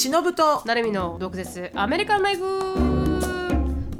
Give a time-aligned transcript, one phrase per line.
[0.00, 0.62] 忍と。
[0.64, 1.70] なるみの毒舌。
[1.74, 2.89] アメリカンライフ。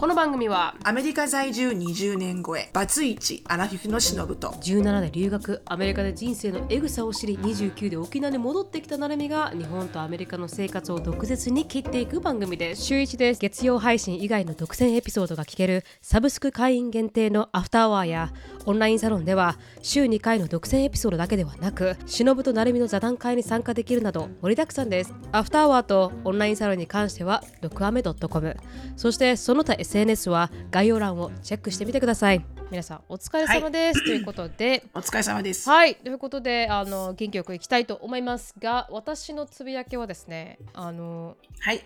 [0.00, 4.48] この番組はアメリカ在住20年超えバツイチアラフィフの忍と。
[4.48, 12.84] 17で留学アメリカで人生のエグさを知り29で沖縄に戻ってきたなるみが日本とアメリカの生活を毒舌に切っていく番組です。
[12.84, 13.40] 週1です。
[13.40, 18.32] 月曜配信以外の独占エピソードが聞けるサブスク会員限定のアフターアワーや
[18.64, 25.12] オンラインサロンでは週2回の独占エピソードだけではなく忍となるみの座談会に参加できるなど盛りだくさんです。
[25.32, 28.56] アフターアワーとオンラインサロンに関しては毒アメ .com
[28.96, 32.44] そしてその他 SNS は概要欄をチェックしてみてください。
[32.70, 34.06] 皆さんお疲れ様です、はい。
[34.06, 34.84] ということで。
[34.94, 35.96] お疲れ様です、はい。
[35.96, 41.84] ということであの元気よくいきたいと思いますが私のつぶやきはですねあのはい。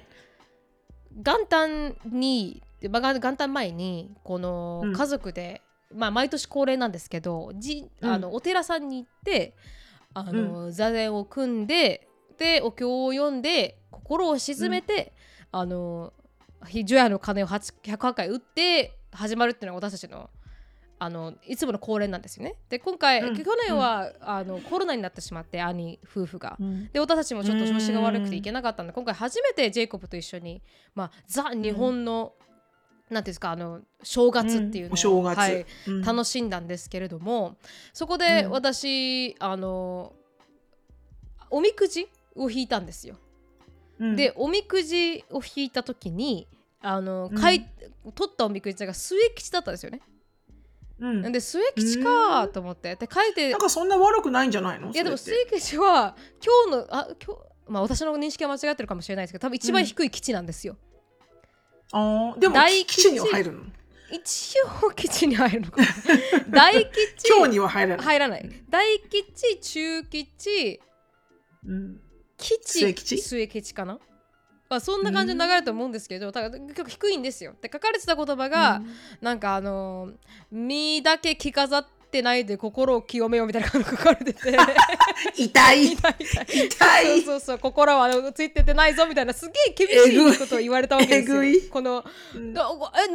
[1.16, 4.92] 元旦に、まあ、元旦前にこのうん。
[4.92, 5.62] 家族で、
[5.94, 9.54] まあ、毎年恒例なんですけどじあの、お寺さんに行って
[10.12, 15.14] あの、座禅を組んででお経を読んで心を鎮めて、
[15.50, 16.12] あの
[16.70, 20.30] 除夜の鐘を8 108回打って始まるっていうのが私たちの
[20.98, 22.54] あのいつもの恒例なんですよね。
[22.68, 23.36] で今回、うん。
[23.36, 26.56] 去年は、あのコロナになってしまって兄夫婦が。
[26.58, 26.88] うん。
[26.92, 30.62] で私たちもちょっと調子が悪くて行けなかったんで今回初めてジェイコブと一緒に、
[30.94, 32.32] まあ、ザ日本の、
[33.10, 36.02] なんていうんですかあの正月っていうのを、お正月、はい、うん。
[36.02, 37.56] 楽しんだんですけれども
[37.92, 38.50] そこでうん。
[38.52, 40.12] 私、あの
[41.50, 43.16] おみくじを引いたんですよ。
[43.98, 44.16] うん。
[44.16, 46.46] でおみくじを引いた時に
[46.86, 47.40] あの、うん。
[47.40, 47.66] 書い
[48.14, 50.00] 取ったおみくじが末吉だったんですよね。
[51.00, 51.22] うん。
[51.22, 52.94] なんで末吉かと思って。
[52.96, 54.92] で書いてなんかそんな悪くないんじゃないの？
[54.92, 56.14] いやでも末吉は
[56.68, 60.76] 今日のあ今日まあ私の認識は間違ってるかもしれないですけど多分一番低い基地なんですよ。
[61.92, 63.60] あーでも大吉基地には入るの？
[64.12, 65.88] 一応基地に入るのかな。
[66.52, 68.50] 大吉今日には入らない、入らない。
[68.68, 70.80] 大吉中吉
[71.66, 72.00] うん。
[72.36, 73.98] 基地末吉かな
[74.68, 77.54] まあそんな感じの流れだと思うんですけど、だから結構低いんですよ。
[77.60, 78.82] で書かれてた言葉が、
[79.20, 80.14] なんかあのー
[80.50, 84.56] 身だけ着飾ってないで心を清めようみたいな感じが書かれてて。
[85.36, 85.86] 痛い。
[85.86, 86.14] 痛い
[86.68, 87.22] 痛い。
[87.22, 87.58] そうそうそう。
[87.58, 89.88] 心はついててないぞみたいなすげえ厳
[90.32, 91.42] しいことを言われたわけですよ。
[91.42, 91.68] えぐい。
[91.68, 92.04] この
[92.34, 92.52] うん。
[92.52, 93.12] だえなん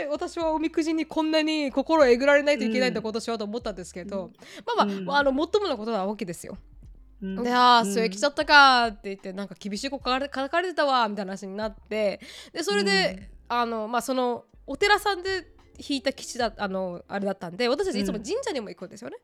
[0.00, 3.04] で私はおみくじにこんなに心をえぐられないといけないんだ、うん。
[3.04, 4.30] 今年はと思ったんですけど、
[4.76, 5.04] まあまあ、うん。
[5.04, 6.56] まあ、あのもっともなことなわけですよ。
[7.22, 7.42] うん。
[7.42, 7.92] でああうん。
[7.92, 12.20] 末吉だったかって言ってなんか厳しいこと書かれてたわみたいな話になって
[12.52, 15.46] でそれで、あのまあそのお寺さんで
[15.78, 19.16] 引いた吉だあのあれだったんで私たちいつも神社にも行くんですよね。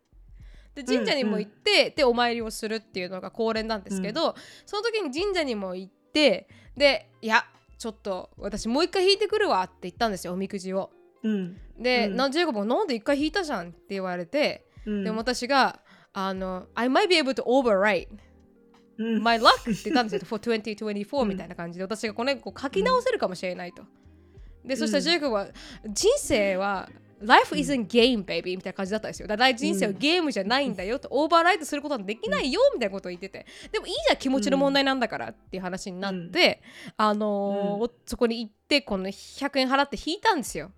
[0.75, 7.45] で神社にも行って、でお参りをするっていうのが恒例なんですけど、その時に神社にも行ってでいや
[7.79, 10.91] ちょっと私もう一回引いてくるわって言ったんですよおみくじを。
[11.23, 11.57] うん。
[11.79, 12.33] で、うん。
[12.33, 15.05] ジェイコブもなんで一回引いたじゃんって言われて、うん。
[15.05, 15.81] でも私が
[16.13, 18.09] あの I might be able to overwrite
[18.99, 19.23] うん。
[19.23, 23.83] my luck って言ったんですよ for 2024みたいな感じで私がこれこう書き直せるかもしれないと。
[24.65, 25.49] でそしたらジェイコブは
[25.87, 26.89] 人生は
[27.21, 29.27] Life isn't game, baby みたいな感じだったんですよ。
[29.27, 36.63] だから人生はゲームじゃないんだよと、オーバーライトすることはできないよみたいなことを言ってて、でもいいじゃん、気持ちの問題なんだからっていう話になって、
[36.97, 40.71] あのーそこに行って、この100円払って引いたんですよ。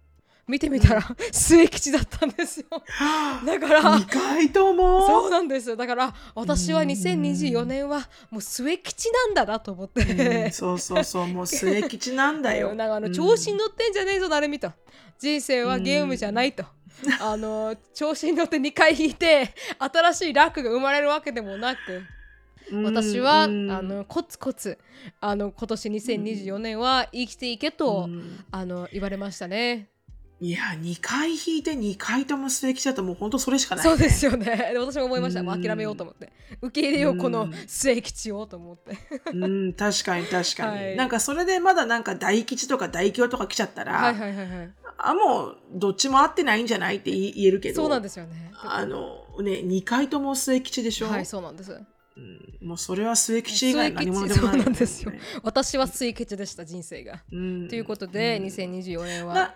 [0.50, 1.02] 見てみたら、
[1.32, 2.66] 末吉だったんですよ。
[3.46, 5.76] だから、二回ともそうなんですよ。
[5.76, 10.50] だから私は2024年はもう末吉なんだなと思って、うん。
[10.50, 12.74] そうそうそうもう末吉なんだよ。
[12.74, 13.12] なんかあのうん。
[13.12, 14.72] 調子に乗ってんじゃねえぞなるみと
[15.18, 16.64] 人生はゲームじゃないと、
[17.20, 22.02] あの調子に乗って2回引いて新しいラックが生まれるわけでもなく
[22.72, 22.84] うん。
[22.84, 23.70] 私は、うん。
[23.70, 24.78] あのコツコツ
[25.20, 28.44] あの今年2024年は生きていけと、うん。
[28.50, 29.88] あの言われましたね。
[30.42, 34.70] いや2回引いて2回とも末吉だともう本当それしかない、そうですよね。
[34.72, 35.40] で私も思いました。
[35.40, 36.32] うんもう諦めようと思って。
[36.62, 38.96] 受け入れよう、このうん末吉をと思って。
[39.34, 44.70] うん確かに確かに、はいなんかそれでまだなんか大吉とか大凶とか来ちゃったら、はいはいはいはい。
[44.96, 48.50] あもうどっちも合ってないんじゃないって言えるけどそうなんですよね。
[48.62, 51.72] あのね2回とも末吉でしょ、はい、そうなんです。
[51.72, 51.86] うん
[52.62, 55.12] もうそれは末吉以外何者でもない、そうなんですよ
[55.42, 57.22] 私は末吉でした、人生が。
[57.32, 59.54] うんということで、うん2024年はな。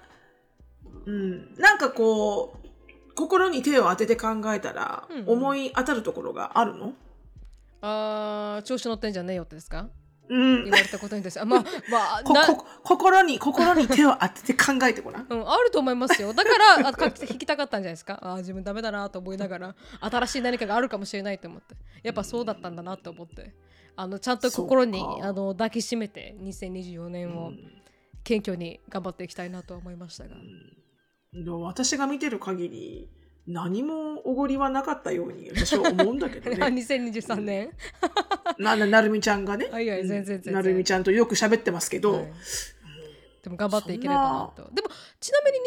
[1.06, 6.92] うん、なんかこう心に手を当てて考えたら、うん思い当たるところがあるの？
[7.80, 9.88] あー調子乗ってんじゃねえよってですか？
[10.26, 11.40] うん言われたことに対して。
[11.40, 11.66] あまあ、ま
[12.20, 12.22] あ、
[12.82, 15.26] 心に心に手を当てて考えてごらん。
[15.28, 16.32] うん、あると思いますよ。
[16.32, 18.18] だから、あか引きたかったんじゃないですか？
[18.22, 21.74] あー自分ダメだなと思いながら、新しい何かがあるかもしれないと思って。
[22.02, 23.54] やっぱそうだったんだなと思って。
[23.96, 27.82] あのちゃんと心にあの抱きしめて2024年をうん
[28.24, 30.30] 謙虚に頑張っていきたいなと思いましたが。
[30.30, 30.40] でも
[31.60, 33.08] 私が見てる限り
[33.46, 36.56] 何もおごりはなかったように私は思うんだけどね。
[36.64, 37.70] 2023年？
[38.58, 40.54] なななるみちゃんがね、はいはい全然全然。
[40.54, 42.32] なるみちゃんとよく喋ってますけど、はい。
[43.42, 44.70] でも頑張っていければなと。
[44.72, 44.88] でも
[45.20, 45.58] ちなみに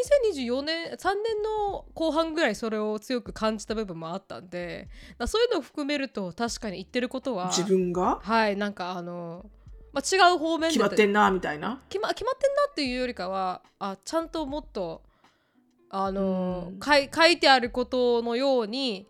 [0.48, 4.90] 2024年3年の後半ぐらいそれを強く感じた部分もあったんで
[5.20, 8.20] だそういうのを含めると確かに言ってることは自分が？
[8.24, 9.46] はいなんかあの、
[9.94, 11.84] まあ、違う方面で決まってんなみたいな？
[11.90, 15.04] 決ま決まってんなっていうよりかはあちゃんともっと
[15.89, 16.80] あの、うん。
[16.80, 19.07] 書いてあることのように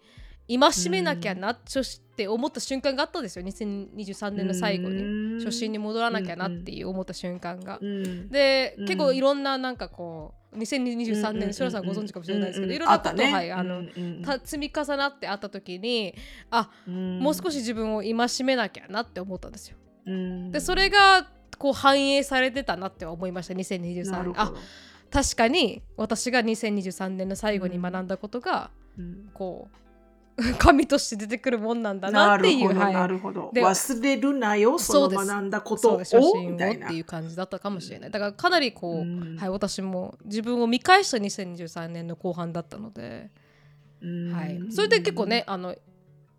[0.47, 3.45] 戒めなきゃな、そして思った瞬間があったんですよ。
[3.45, 5.03] 2023年の最後に。
[5.37, 7.79] に初心に戻らなきゃなっていう思った瞬間が。
[7.81, 8.85] うんで、うん。
[8.85, 13.83] 結構いろんななんかこう2023年シロさんご存知かもしれないですけど、いろんなこと、はいあの、
[14.23, 16.15] た積み重なってあった時に
[16.49, 18.13] あ、もう少し、し自分を戒
[18.43, 19.77] めなきゃなって思ったんですよ。
[20.05, 20.51] うん。
[20.51, 21.27] でそれが
[21.57, 23.53] こう反映されてたなって思いました。
[23.53, 24.53] な2023年あ
[25.09, 29.29] 確かに私が2023年の最後に学んだことが、うん。
[29.33, 29.77] こう
[30.59, 32.93] 神として出てくるもんなんだななっていうるほど、はい。
[32.93, 33.49] なるほど。
[33.53, 36.15] で忘れるなよ、その学んだことをそうです。
[36.15, 38.11] 初心をみたいなっていう感じだったかもしれない。
[38.11, 39.35] だからかなりこう、うん。
[39.37, 43.31] はい、私も自分を見返した2023年の後半だったので、
[44.01, 44.31] うん。
[44.31, 45.75] はい、それで結構ねあの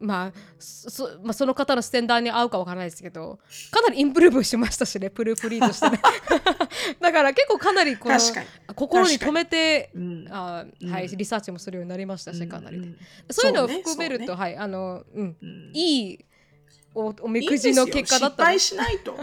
[0.00, 3.38] まあそまあ、その方のステンダーに合うかわからないですけど
[3.70, 6.00] かなりインプルーブしましたしねプルーフリーとしてね。
[7.00, 8.18] だから結構かなりこの。
[8.74, 10.26] 心に留めてうん。
[10.30, 10.90] あ、うん。
[10.90, 12.96] はい、リサーチもするようになりましたしかなりで、うん
[13.30, 14.40] そういうのを含めると、そうね。
[14.40, 15.36] はいあのうん。
[15.40, 15.70] うん。
[15.74, 16.24] いい
[16.94, 19.12] おおみいいくじの結果だったな失敗しないと。
[19.14, 19.20] うん。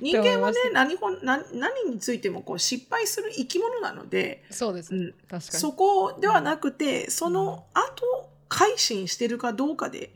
[0.00, 4.94] 人間はね何何何についてもこう失敗する生き物なので、そうです。
[4.94, 5.12] ね、うん。
[5.12, 5.42] 確かに。
[5.42, 10.10] そこではなくて、その後改心してるかどうかで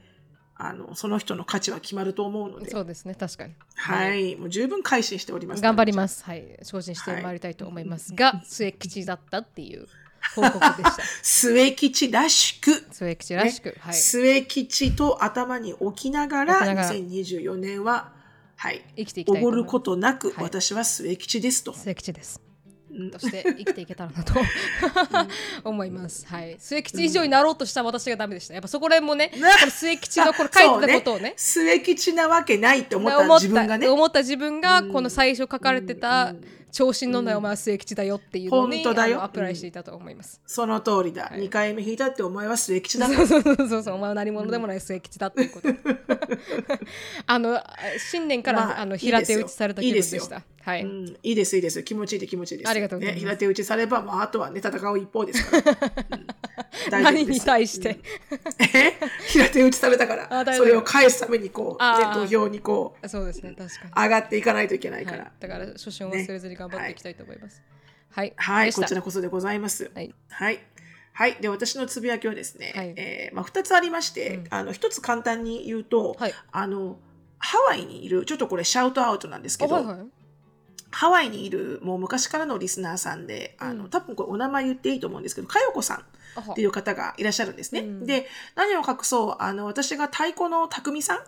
[0.62, 3.14] あのその人の価値は決まると思うので、そうですね。
[3.14, 3.54] 確かに。
[3.76, 5.62] はい、もう十分改心しております。
[5.62, 6.22] 頑張ります。
[6.22, 6.44] はい。
[6.62, 7.34] 精進してまい。
[7.34, 9.88] りたいと思いますが、末吉だったっていう
[10.36, 11.02] 報告でした。
[11.22, 13.94] 末吉らしく、末吉らしく、はい。
[13.94, 16.90] 末吉と頭に置きながらながら。
[16.90, 18.12] 2024年は、
[18.56, 20.44] はい、生きていきたいおごることなく、はい。
[20.44, 21.72] 私は末吉ですと。
[21.72, 22.38] 末吉です。
[22.44, 22.49] うん
[23.10, 24.34] として生きていけたらなと
[25.64, 26.26] 思います。
[26.26, 26.56] はい。
[26.58, 28.54] 末吉以上になろうとした私がダメでした。
[28.54, 33.86] やっぱそこら辺もね、この末吉のこれ書いてたことをね、末吉なわけないって思った自分がね。
[33.86, 40.40] た思った自分がうんこの最初書かれてたうん調子に乗んないお前は末吉だよっていうのに本当だよアプライしていたと思います。
[40.46, 41.24] その通りだ。
[41.24, 43.14] はい2回目引いたってお前は末吉だと。
[43.14, 45.68] そうそうそうそうお前は何者でもない末吉だっていうこと。
[47.26, 47.60] あの
[48.10, 50.42] 新年から、まああの平手打ちされた気分でしいいですた。
[50.62, 50.82] はい。
[50.82, 51.82] うん、いいです、いいです。
[51.82, 52.70] 気持ちいいで気持ちいいです。
[52.70, 55.76] ありがとうございますね、平手打ちされば、まあ、あとはね、戦う一方ですから。
[56.16, 56.26] う ん
[56.90, 57.98] 何に対して、
[58.58, 58.94] え？
[59.28, 64.02] 平手打ちされたかあら、それを返すために、こう、ね、土俵にこう、そうですね確かに。
[64.04, 67.62] 上がっていかないといけないかはいら。、だから初心を忘れずに頑張っていきたいと思います。
[68.10, 69.90] はい、はい、こちらこそでございます。
[69.94, 70.60] はい、はい。
[71.12, 71.36] はい。
[71.40, 76.98] で、私のつぶやきはですね、はいえーまあ、2つありまして、うんあの、1つ簡単に言うと、はい、あの、
[77.38, 80.08] ハワイにいる、ちょっとこれシャウトアウトなんですけど、あはいはい、
[80.90, 85.98] ハワイにいる、もう昔からのリスナーさんで、あの、うん多分これお名前言っていいと思うんですけど、かよこさん
[86.52, 87.80] っていう方がいらっしゃるんですね。
[87.80, 88.06] うん。
[88.06, 91.22] で、何を隠そう、あの、私が太鼓の匠さん、あ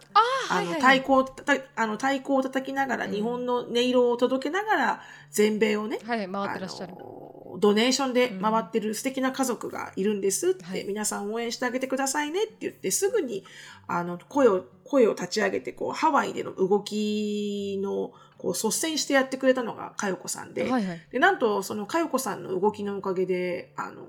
[0.50, 3.12] あの、太鼓をたた、あの、太鼓を叩きながら、うん。
[3.12, 5.00] 日本の音色を届けながら、
[5.30, 6.94] 全米をね、はいはい回ってらっしゃる。
[6.96, 7.00] あ。
[7.00, 7.22] の
[7.58, 10.84] ドネーションで回ってる素敵な家族がいるんですって、はい。
[10.84, 13.44] 皆さん応援してあげてくださいねって言ってすぐに
[13.86, 21.00] あの声を声を立ち上げてこうハワイでの動きのこう率先してやってくれたのが佳代子さんで,、はいはい。
[21.12, 24.02] でなんとその佳代子さんの動きのおかげであの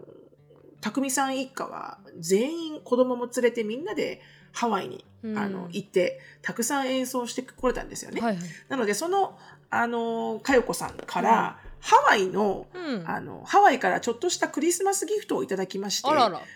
[0.82, 4.22] 匠さん一家は全員子供も連れてみんなで
[4.52, 8.20] ハワイに、うんあの行ってたくさん演奏してこれたんですよね。
[8.20, 8.44] はいはい。
[8.68, 9.38] なのでその
[9.70, 13.04] あの佳代子さんから、ハワイのうん。
[13.06, 16.10] あのハワイからちょっとしたクリスマスギフトをいただきまして。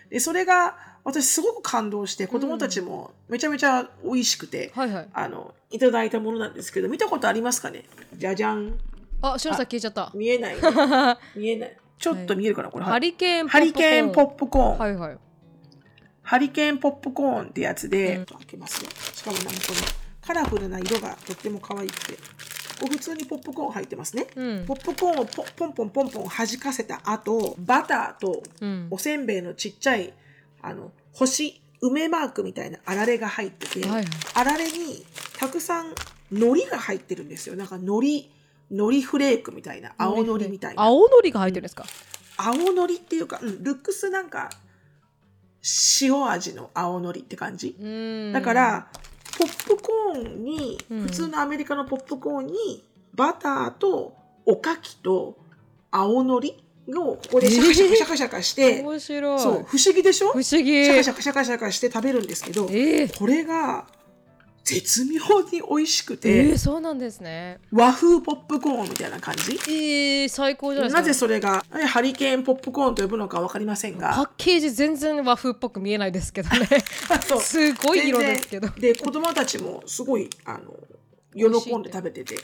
[0.08, 5.08] でそれが私すごく感動して子供たちもめちゃめちゃ美味しくて、はいはい。
[5.12, 7.84] あのいただいたものなんですけど見たことありますかね？
[8.14, 8.78] じゃじゃん
[9.20, 10.10] あ、白さん消えちゃった。
[10.14, 10.54] 見えない。
[10.54, 10.60] ね
[11.36, 11.76] 見えない。
[11.98, 15.18] ちょっと見えるかなこれ、ハリケーンハリケーンポッププコーン、はいはい。
[16.22, 18.26] ハリケーンポップコーンってやつで、うん。
[18.26, 19.80] 開けますよしかもなんかこの
[20.24, 22.18] カラフルな色がとっても可愛くて
[22.78, 24.74] こう普通にポップコーン入ってますね、うんポ。
[24.74, 28.98] ップコーンをポポンポンポンポン弾かせた後バターとうんお。
[28.98, 30.12] せんべいのちっちゃい
[30.62, 34.04] あの星梅マークみたいなあられが入ってて、はいはい。
[34.34, 35.04] あられに
[35.38, 35.94] たくさん
[36.30, 38.30] 海苔が入ってるんですよなんか海苔
[38.70, 41.84] 海苔フレークみたいな青海苔みたいな青青のりが入ってるんですか？
[42.38, 44.50] 海苔っていうか、うん、ルックスなんか
[46.00, 48.32] 塩味の青海苔って感じ、うん。
[48.32, 48.88] だか、ら
[49.38, 54.14] ポップコーンに、うん普通のアメリカのポップコーンにバターと
[54.44, 55.36] おかきと
[55.90, 56.54] 青海
[56.88, 59.40] 苔をここでシャカシャカシャカシャカして、面白い。
[59.40, 60.28] そう不思議でしょ？
[60.28, 60.84] 不思議。
[60.84, 63.08] シャカシャカシャカシャカして食べるんですけどええ。
[63.08, 63.86] これが
[64.68, 65.20] 絶妙
[65.50, 67.60] に美味しくえて、ー、そうなんですね。
[67.72, 69.52] 和風ポップコーンみたいな感じ？
[69.72, 71.00] えー、最高じゃないですか。
[71.00, 76.66] なぜそれがえハリケーンポップコーンと呼ぶのか分かりませんパがッケージ全然和風っぽく見えないですけどね。
[77.40, 78.68] すごい色ですけど。
[78.68, 80.74] で子供たちもすごいあの
[81.34, 82.34] 喜んで食べてて。
[82.34, 82.40] うん。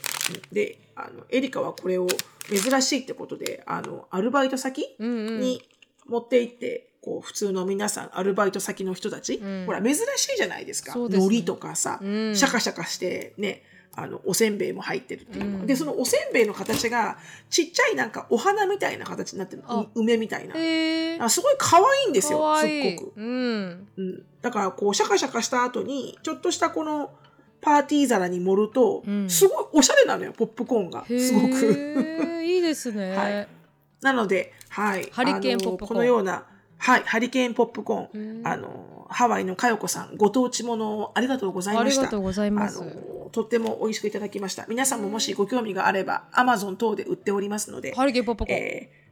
[0.53, 2.07] であのエリカはこれを
[2.49, 5.41] 珍しいってことであのアルバイト先うんうん。
[5.41, 5.63] に
[6.07, 9.67] 持って行って、こう普通の皆さんアルバイト先の人たち、ん。
[9.67, 9.99] ほら珍し
[10.33, 10.97] いじゃないですか。
[10.97, 11.05] ね。
[11.05, 12.35] 海苔とかさ、うん。
[12.35, 13.63] シャカシャカしてね
[13.95, 15.51] あのおせんべいも入ってるっていう。
[15.51, 15.67] の、うん。
[15.67, 17.19] でそのおせんべいの形が
[17.51, 19.63] ちっちゃいなんかお花みたいな形になってる
[19.95, 23.13] 梅みたいな、えー、あすごい可愛いんですよすっごく。
[23.17, 23.89] うん。
[23.99, 27.11] うん、だからこうシャカシャカした後にちょっとしたこの
[27.61, 29.29] パーティー皿に盛ると、うん。
[29.29, 31.05] すごいおしゃれなのよポップコーンが。
[31.07, 32.43] すごく。
[32.43, 33.49] いいですね、 はい。
[34.01, 35.89] なので、はい、ハリケーンポップコーン。
[35.89, 36.47] このような、
[36.79, 38.47] はい、ハリケーンポップコーン、うん。
[38.47, 42.01] あのハワイの佳代子さんご当地ものをありがとうございました。
[42.01, 42.81] ありがとうございます。
[42.81, 42.93] あの
[43.33, 44.67] とっても美味しくいただきました。
[44.69, 49.05] 皆さんももしご興味があれば、アマゾン等で売っておりますので、ハリケーンポップコーン、えー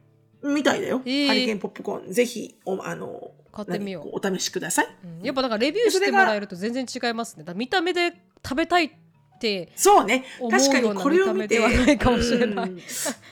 [0.53, 1.01] みたいだよ。
[1.05, 4.03] えーハリケーンポップコーン、ぜひおあの買ってみよう。
[4.03, 4.87] 何こお試しください。
[5.03, 5.25] うん。
[5.25, 7.43] やっぱだからレビューしてもらえると全然違いますね。
[7.43, 8.91] だから見た目で食べたいっ
[9.39, 10.25] てそうね。
[10.39, 12.69] 思う確かにこれを見た目ではないかもしれない。
[12.69, 12.79] うん。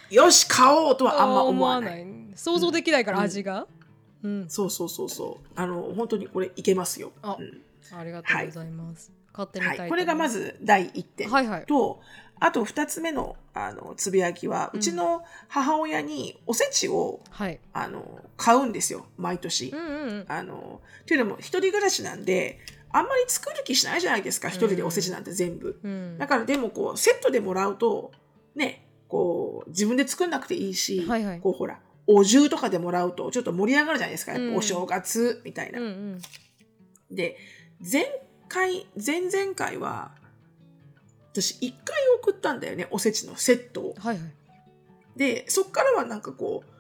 [0.10, 2.06] よし、買おうとはあんま思わない。
[2.36, 3.24] 想像できないからうん。
[3.24, 3.68] 味が、
[4.24, 4.50] うん。
[4.50, 5.48] そうそうそうそう。
[5.56, 7.12] あの、本当にこれいけますよ。
[7.22, 7.62] あうん。
[7.98, 9.90] ありがとうございます、買ってみたいはい。
[9.90, 11.30] これがまず第1点。
[11.30, 11.66] はいはい。
[11.66, 12.02] と、
[12.40, 17.60] あと2つ目のあのつぶやきは、うちの母親におせちをはい。
[17.74, 19.70] あの買うんですよ、毎年。
[19.70, 20.26] うんうんうん。
[20.28, 22.60] あのというのも、一人暮らしなんで、
[22.94, 25.80] あんまり作る気しないじゃないですか、一人でおせちなんて全部。
[25.84, 26.18] うん。
[26.18, 28.12] だからでもこうセットでもらうと
[28.56, 31.40] ねこう自分で作んなくていいし、はいはい。
[31.40, 35.80] こうほらお重とかでもらうとちょっと盛り上がるじゃないですか、やっお正月みたいな。
[35.80, 36.22] うんうん。
[37.12, 37.38] で
[37.80, 38.06] 前
[38.48, 40.12] 回前々回は
[41.34, 43.96] 私1回送ったんだよねおせちのセットを。
[43.98, 44.32] はいはい。
[45.16, 46.72] でそっからはなんかこう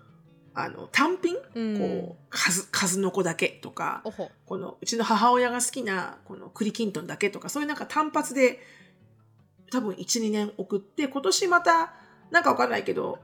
[0.53, 1.77] あの単品、うん。
[1.77, 4.03] こう数数の子だけとか
[4.45, 8.59] このうちの母親が好きなこの栗きんとんだけとかそういうなんか単発で
[9.71, 11.93] 多分12年送って今年また
[12.31, 13.19] なんかわかんないけど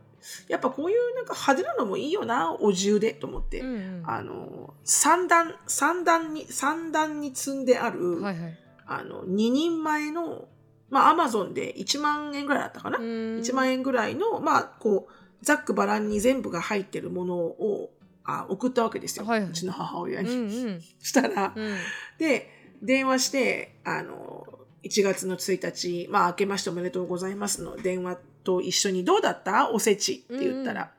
[0.48, 4.04] やっぱこういうなんか派手なのもいいよなお重でと思って、うんうん。
[4.06, 8.60] あの三段三段に三段に積んである、はいはい。
[8.86, 10.48] あの2人前の
[10.90, 17.92] まあアマゾンで1万円ぐらいだったかな、1 1万円ぐらいのまあこうざっくばらんに全部が入ってるものを
[18.28, 19.50] あ送ったわけですよ、はいはい。
[19.50, 20.34] うちの母親うんに。
[20.34, 20.82] うん。
[21.02, 21.76] したら、うん。
[22.20, 22.50] で、
[22.82, 24.46] 電話して、あの、
[24.84, 29.70] 1月の1日、まあ、明けましておめでとうございますの電話と一緒にどうだった？
[29.72, 30.92] おせちって言ったら、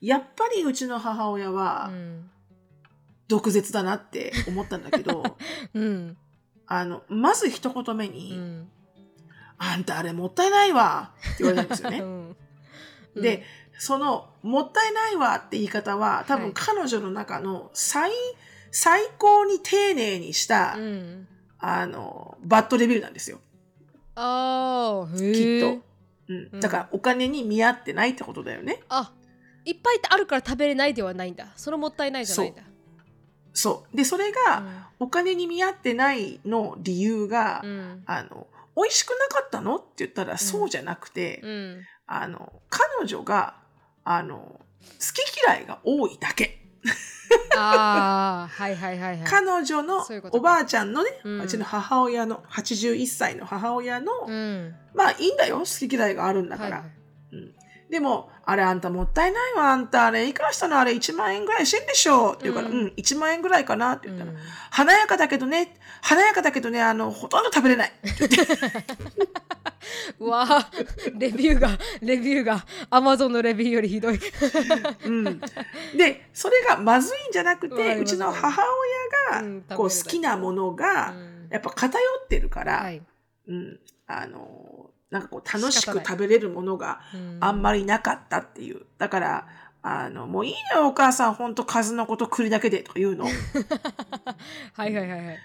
[0.00, 2.30] やっぱりうちの母親うはん
[3.26, 5.36] 毒舌だなって思ったんだけど、
[5.74, 6.16] うん。
[6.66, 8.70] あの、まず一言目うに、ん。
[9.58, 11.98] あんたあれもったいないわって言われたんですようね。
[13.20, 13.22] ん。
[13.22, 13.44] で、
[13.78, 16.52] その、もったいないわって言い方は、多分はい。
[16.54, 18.12] 彼女の中の最、
[18.70, 21.26] 最高に丁寧にした、うん。
[21.58, 23.40] あの、バッドレビューなんですよ。
[24.22, 25.82] ああきっと。
[26.28, 26.48] うん。
[26.52, 26.60] うん。
[26.60, 28.82] だからお金に見合ってないってことだよね。
[28.88, 29.12] あ
[29.64, 31.48] いっぱいあるから食べれないではないんだ。
[31.56, 32.62] そのもったいないじゃないんだ。
[33.52, 33.96] そう。
[33.96, 38.02] で、それが、お金に見合ってないの理由が、うん。
[38.06, 38.46] あの、
[38.76, 41.82] 美味しくなかったのって言ったらそうじゃなくて、うん。
[42.06, 43.56] あの、彼女が、
[44.04, 44.60] あの、好
[45.14, 46.59] き嫌いが多いだけ。
[47.56, 49.24] ああはいはいはいはい。
[49.24, 51.40] 彼女のおばあちゃんのね、うん。
[51.42, 54.74] うちの母親の、81歳の母親の、うん。
[54.94, 56.76] まあいいんだよ、好き嫌いがあるんだから。
[56.76, 56.90] はいはい。
[57.32, 57.54] うん。
[57.90, 60.06] でも、あれあんたもったいないわ、あんた。
[60.06, 60.76] あれいくらしたの？
[60.76, 62.32] あれ1万円ぐらいしてんでしょ。
[62.32, 64.38] って言うから、ううんん、1万円ぐらいかなって言ったら、うん。
[64.70, 67.92] 華やかだけどね、華やかだけどね、あの、ほとんど食べれない。
[70.18, 70.70] う わあ
[71.16, 74.18] レビューがレビューがアマゾンのレビューよりひどい。
[75.04, 75.40] うん、
[75.96, 78.62] で、それがまずいんじゃなくて、うちの母
[79.30, 81.48] 親うんがこう好きなものが、うん。
[81.52, 83.00] やっぱ偏ってるから、はい。
[83.46, 83.78] うん、
[84.08, 84.69] あの、
[85.10, 87.00] なんかこう楽しく食べれるものが
[87.40, 88.82] あんまりなかったっていう。
[88.98, 89.46] だから、
[89.82, 93.24] あの、もういいのよ、お母さん、ほんと数のこと栗だけでとか言うの。
[94.74, 95.38] はいはいはいはい。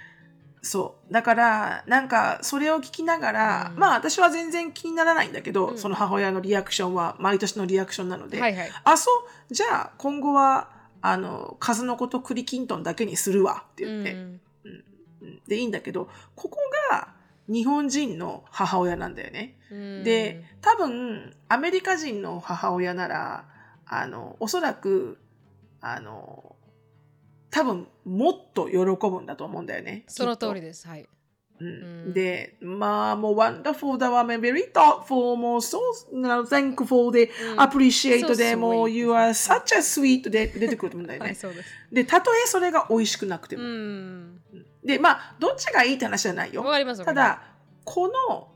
[0.62, 1.14] そう。
[1.14, 3.80] だから、なんか、それを聞きながら、うん。
[3.80, 5.78] まあ、私は全然気にならないんだけど、うん。
[5.78, 8.72] その母親のリアクションは、毎年のリアクションなので、はいはい。
[8.84, 9.12] あ、そ
[9.50, 10.70] う、じゃあ、今後は、
[11.02, 14.42] あの、数のこと栗きんとんだけにするわって言って、うん。
[15.22, 15.42] うん。
[15.48, 16.58] で、いいんだけど、ここ
[16.92, 17.15] が
[17.48, 19.58] 日本人の母親なんだよね。
[19.72, 23.46] うんで、多分、アメリカ人の母親なら、
[23.86, 25.20] あの、おそらく、
[25.82, 26.56] あの、
[27.52, 30.04] 多分、もっと喜ぶんだと思うんだよね。
[30.08, 31.08] その通りですはい
[31.60, 35.78] うんうんで、まあ、もう wonderful だわ、ね、very thoughtful, もう so
[36.14, 41.28] thankful で、うん appreciate で、もう you are such a sweet で出てくると思うんだよね。
[41.28, 41.70] はい、そうです。
[41.92, 43.66] で、たとえそれが美味しくなくてうも。
[43.66, 44.42] ん。
[44.86, 46.72] で、まあ、どっちがいいって話じゃないよわ。
[46.72, 47.42] かりますただ、
[47.84, 48.50] この、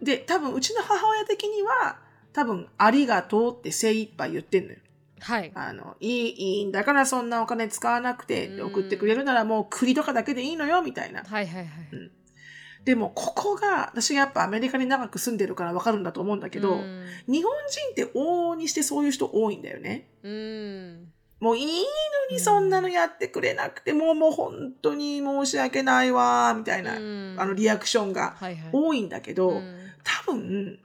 [0.00, 1.98] うで、多分うちの母親的には、
[2.32, 4.78] 多分ありがとうって精一杯言ってんのよ。
[5.20, 5.52] はい。
[5.54, 11.22] あの、いい、いいんだからそんなお金使わなくて、うん送ってくれるならもう栗とかだけでいいのよ、みたいな。
[11.22, 11.66] はいはいはい。
[12.84, 20.08] でも、ここが、私がやっぱアメリカに長く住んでるからわかるんだと思うんだけど、うん日本人って往々にしてそういう人多いんだよね。
[20.22, 21.12] うん。
[21.42, 21.82] もういいの
[22.30, 28.36] にそんなのやってくれなくて、もうもう本当に申し訳ないわ、みたいな、うんあのリアクションが。
[28.70, 30.78] 多いんだけど、うん多分、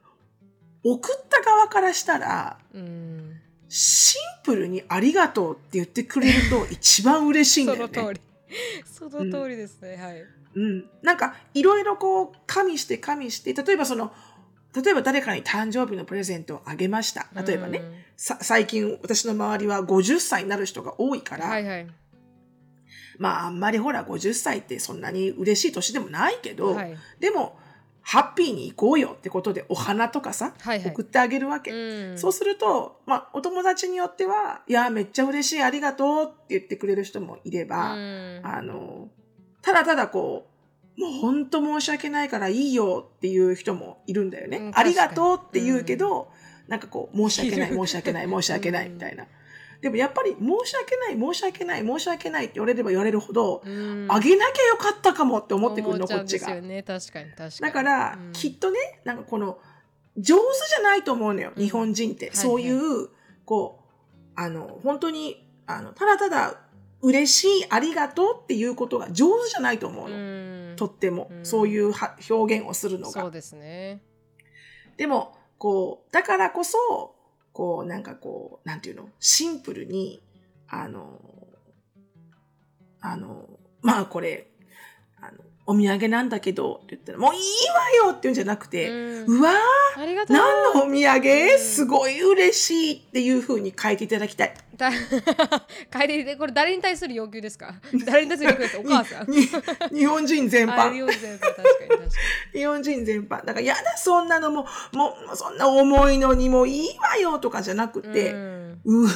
[0.82, 3.40] 送った側からしたら、うん。
[3.68, 7.92] シンプルにありがとうって言ってくれると一番嬉しいんだよね。
[7.94, 8.20] その通り。
[8.84, 9.96] その通りですね。
[9.96, 10.24] はい。
[10.54, 10.90] うん。
[11.02, 14.12] なんか、いろいろこう、加味して加味して、例えばその、
[14.82, 17.26] 例えば誰かに誕生日のプレゼントをあげました。
[17.34, 17.82] 例えばね、
[18.16, 21.40] さ最近私の周りは50歳になる人が多いかうん。
[21.40, 21.86] ら、はいはい。
[23.18, 26.96] まああんまりほら50歳ってそんなに嬉しい年でもないけど、はい。
[27.20, 27.58] でも、
[28.02, 31.72] ハッピーに行こうよってことでお花とかさ、はいはい送ってあげるわけ。
[31.72, 39.08] うんそうすると、まあ、お友達によっては、いや、めっちゃ嬉しい、ありがとうって言ってくれる人もいれば、うんあの、
[39.60, 40.57] ただただこう、
[40.98, 44.58] もう本当申し訳ないからいいよっていう人もいるんだよね。
[44.58, 46.28] うんありがとうって言うけど、
[46.66, 49.26] なんかこう、申し訳ない、申し訳ない、申し訳ないみたいな。
[49.80, 56.60] でもやっぱり、申し訳ない、申し訳ない、申し訳ないって言われれば言われるほど、うんあげなきゃよかったかもって思ってくるの、こっちが。
[56.60, 56.82] ね。
[56.82, 57.60] 確かに確かに。
[57.60, 59.58] だから、うんきっとね、なんかこの、
[60.16, 62.26] 上手じゃないと思うのよ、うん日本人って。
[62.26, 63.08] はいそういう、
[63.44, 66.60] こう、あの、本当に、あの、ただただ、
[67.00, 70.16] 嬉しい、ありがとうっていうことが上手じゃないと思うの。
[70.16, 73.22] うんとっても、うんそういうは表現をするのが。
[73.22, 74.00] そうですね。
[74.96, 76.78] でも、こう、だからこそ、
[77.52, 80.22] こう、なんかこう、なんていうの、シンプルに、
[80.68, 81.20] あの、
[83.00, 83.48] あの、
[83.82, 84.50] まあこれ、
[85.20, 85.38] あの、
[85.70, 87.40] お土産なんだけど、って言ったら、もういい
[88.00, 89.38] わよって言うんじゃなくて、うん。
[89.38, 90.24] うわー。
[90.30, 91.58] 何のお土産、うん。
[91.58, 94.54] すごい嬉しいっていう風に書いていただきたい。
[94.78, 94.90] だ
[95.92, 97.74] 帰りでこれ誰に対する要求ですか？
[98.06, 98.74] 誰に対する要求です？
[98.76, 99.30] かお母さん。
[99.30, 99.42] に
[99.98, 100.88] 日本人全般。
[100.88, 102.06] あ日本全部確かに確か
[102.54, 103.28] 日本人全般。
[103.44, 108.80] だから、やだ、そんなのも、もう、そんな重いのにもういいわよとかじゃなくにて、うん。
[108.84, 109.08] う、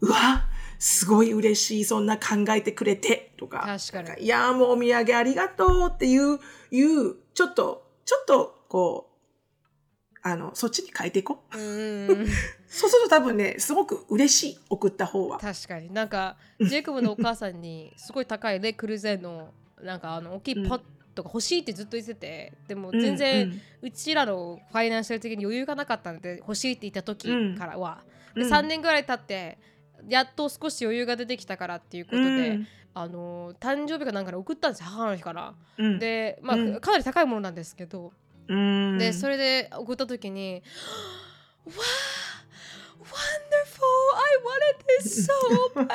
[0.00, 0.44] うわ、
[0.80, 3.78] すごい嬉しい、そんな考えてくれて、とか。
[3.78, 4.24] 確かに。
[4.24, 6.40] いや、もうお土産ありがとうっていう、
[6.70, 11.58] いう、ちょっと、ちょっと、こう、あの、そっちに変えていこう。
[11.58, 12.26] うん
[12.66, 15.38] そうすると多分ね、すごく嬉しい、送った方は。
[15.38, 15.92] 確かに。
[15.92, 20.80] なんかジェイコブのお母さんにすごい高いレクルゼのなんかあの大きいポッ
[21.14, 23.48] トが欲しいってずっと言っててでも全然、
[23.82, 23.88] うん。
[23.88, 28.02] うちらのファイナンシャル的に余裕がなかったので欲しいって言った時からは、
[28.36, 28.48] うん。
[28.48, 29.58] で3年ぐらい経って
[30.08, 32.66] やっと少し余裕が出てきたからっていうことで、うん。
[32.92, 35.54] あの誕生日かなんかに送ったんですよ母の日から。
[35.78, 35.98] うん。
[35.98, 36.80] で、まあうん。
[36.80, 38.12] かなり高いものなんですけど、
[38.48, 38.98] うん。
[38.98, 40.62] でそれで送った時に
[41.66, 42.30] 「わあ
[43.00, 43.84] wonderful
[44.16, 45.32] I wanted it so
[45.74, 45.86] bad」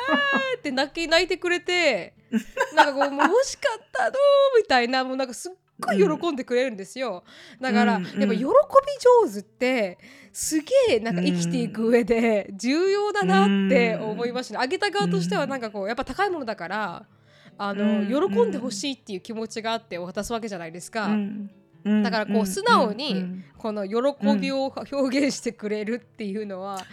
[0.58, 2.14] って泣き泣いてくれて
[2.74, 4.16] なんかこうもう欲しかったの
[4.56, 7.24] みたいなもうなんかすっごい喜んでくれるんですよ。
[7.60, 8.46] だから、うんやっぱ喜び上
[9.32, 9.98] 手って
[10.32, 14.60] すげえなんか生きていく上で重要だなって思いましたね。
[14.62, 17.06] あげた側としてはなんかこうやっぱ高いものだから
[17.58, 21.06] あの、うん喜んでほしいっていう気持ちがあって渡すわけじゃないですか。
[21.06, 21.50] うん。
[22.02, 23.18] だからこう素直にうん。
[23.18, 23.94] うんこの喜
[24.38, 26.84] びを表現してくれるっていうのは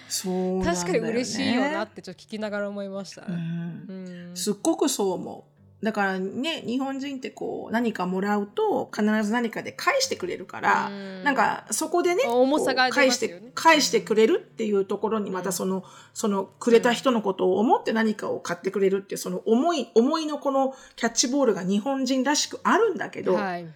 [0.63, 3.25] 確かに嬉しいよなってちょっと聞きながら思いました。
[3.27, 3.85] うねん。
[3.87, 4.35] うん。
[4.35, 5.52] すっごくそう思う。
[5.83, 11.23] だからね、日本人ってこう何かもらうと必ず何かで返してくれるから、うん。
[11.23, 23.67] なんかそこでね、重さがこう返して返してくれるっていうところにまたその、そのくれた人のことを思って何かを買ってくれるっていうその思い、思いのこのキャッチボールが日本人らしくあるんだけど、はい、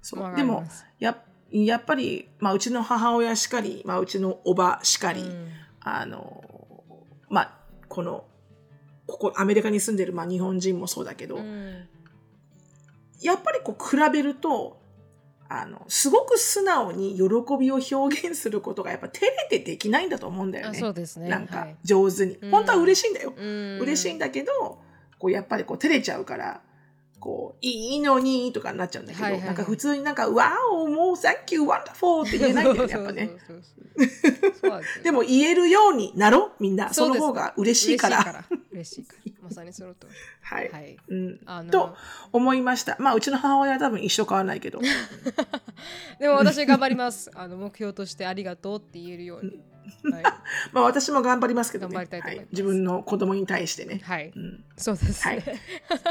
[0.00, 0.22] そう。
[0.22, 0.64] わかでも
[0.98, 1.18] や、
[1.50, 5.48] やっぱり、まあうちの母親しかり、まあうちのおばしかり、うん。
[5.80, 6.42] あの、
[7.28, 8.24] まあ、この、
[9.10, 11.88] ここ、アメリカに住んでる、まあ、日本人もそうだけど、うん
[13.20, 14.80] やっぱりこう、比べると、
[15.50, 17.24] あの、すごく素直に喜
[17.58, 20.78] びを表現することが、やっぱ照れてできないんだと思うんだよあね。
[20.78, 21.28] そうですね。
[21.28, 22.36] なんかはい、上手に。
[22.36, 23.34] うん本当は嬉しいんだよ。
[23.36, 24.52] うん嬉しいんだけど、
[25.18, 26.62] こう、やっぱりこう、照れちゃうから、
[27.20, 33.30] こう、いいのにとかになっちゃうんだけど、はいはいはいなんか普通になんか、わお、もう、Thank you, wonderful って言えないんだよね、やっぱね。
[35.02, 36.92] でも言えるようになろう、みんな。
[36.92, 38.18] その方が嬉しいから。
[38.18, 40.06] 嬉しいから嬉しいからまさにそのと
[40.42, 40.70] はい。
[40.70, 41.96] はいうんあのと
[42.32, 42.96] 思いました。
[42.98, 44.80] まあ、うちの母親は多分一生変わらないけど。
[46.18, 49.60] でも私頑張りますあの目標としてありがとうって言えるように
[50.12, 50.22] はい、
[50.72, 51.94] まあ、私も頑張りますけどね。
[51.94, 52.46] 頑張りたいと思います。
[52.46, 52.48] はい。
[52.52, 54.00] 自分の子供に対してね。
[54.02, 54.32] はい。
[54.34, 54.64] うん。
[54.76, 55.36] そうですはい。
[55.38, 55.60] ね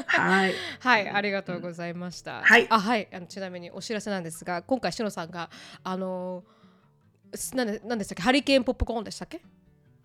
[0.07, 0.53] はい。
[0.79, 2.41] はい、ありがとうございました。
[2.41, 2.67] はい。
[2.69, 5.49] あ、はい、あのちなみにお知らせなんですが、今回しのさんが
[5.83, 6.43] あの
[7.33, 9.41] すなんでなんでしたっけ、ハリケーンポップコーンでしたっけ？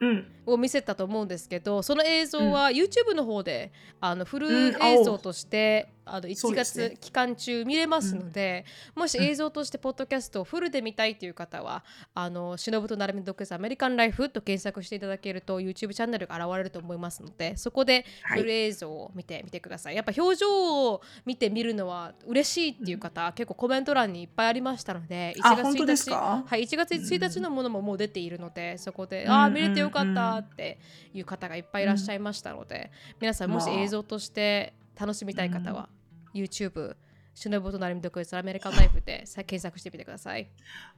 [0.00, 0.26] うん。
[0.46, 6.90] を見せたと思うんですけど、その映像は YouTube の方で、あのフル映像として、あの1そうですね。
[6.90, 8.64] 月期間中見れますので、
[8.94, 18.40] もし映像としてポッドキャストをフルで見たいという方は、あの忍と並み独立アメリカンライフと検索していただけると YouTube チャンネルが現れると思いますので、そこではい。
[18.40, 19.96] フル映像を見てみてください。
[19.96, 30.78] やっぱ表情を見てみるのは嬉しいっていう方、結構コメント欄にいっぱいありましたので、1月あ本当1日、はい、1月1日のものももう出ているので、そこで、んああ、見れてよかったって
[31.12, 32.90] いう方がいっぱいいらっしゃいましたので、
[33.20, 35.88] 皆さんもし映像として楽しみたい方は、
[36.34, 36.96] YouTube、
[37.34, 40.48] シュノブとなりみ独立アメリカンライフでさ検索してみてください。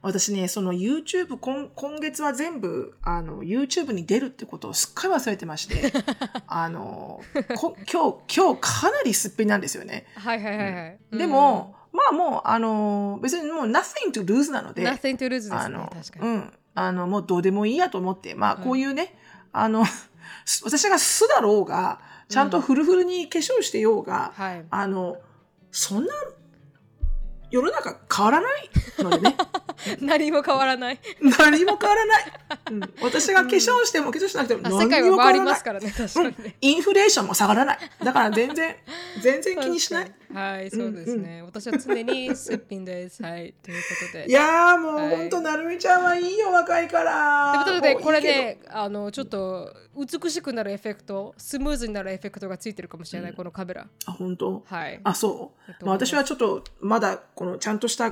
[0.01, 5.91] 私ね、その YouTube、今今月は全部あの YouTube に出るってことをすっかり忘れてまして、
[6.47, 7.21] あの
[7.55, 10.05] こ今日、今日かなりすっぴんなんですよね。
[10.15, 11.17] はいはいはいはい。
[11.17, 16.27] でも、まあもう、あの、別にもう nothing to lose なのうん、で、Nothing to lose ですね、あの確かに。
[16.27, 19.17] うん、あの、もうどうでもいいやと思って、まあうんこういうね、
[19.51, 19.85] あの、
[20.45, 24.65] す 私が素だろうが、ちゃんとフルフルに化粧してようが、はい。
[24.69, 25.17] あの、
[25.71, 26.13] そんな、
[27.49, 29.37] 世の中変わらないのでね。
[30.01, 30.99] 何も変わらない。
[31.21, 32.23] 何も変わらない。
[32.71, 35.45] うん、私が化粧しても化粧しなくてもあ何も変わらない。
[35.45, 36.55] ますからね、確かにね。
[36.61, 37.79] インフレーションも下がらない。
[38.03, 38.75] だから全然、
[39.21, 40.11] 全然気にしない。
[40.33, 41.41] はい、そうですね。
[41.45, 43.23] 私は常にすっぴんです。
[43.23, 44.29] はい、ということで。
[44.29, 47.63] いやーもうはい本当、なるみちゃんはいいよ、若いから。
[47.65, 53.87] ということで、これね、あの、ちょっと美しくなるエフェクト、スムーズになるエフェクトがついてるかもしれない、このカメラ。
[54.05, 54.63] あ、本当？
[54.65, 54.99] はい。
[55.03, 55.89] あ、そう？
[55.89, 58.11] 私はちょっと、まだ、この、ちゃんとした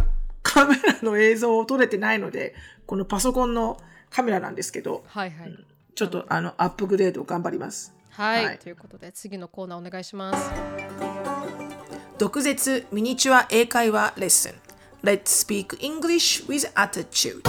[0.55, 3.77] カメラの映像を撮れてないので、このパソコンの
[4.09, 5.65] カメラなんですけど、はいはい。
[5.95, 7.93] ちょっと、あの、アップグレード頑張ります。
[8.11, 8.59] はい、はい。
[8.59, 10.51] ということで、次のコーナーお願いします。
[12.17, 14.53] 毒舌ミニチュア英会話レッスン。
[15.03, 17.41] Let's speak English with attitude.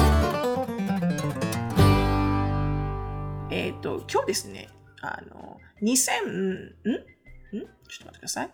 [3.50, 4.68] えっ、と今日ですね
[5.00, 6.64] あの2000ん？
[6.64, 6.74] ん？
[6.74, 8.50] ちょっと待ってください。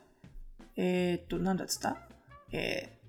[0.77, 1.97] えっ、と何だっつった？
[2.53, 3.02] えー、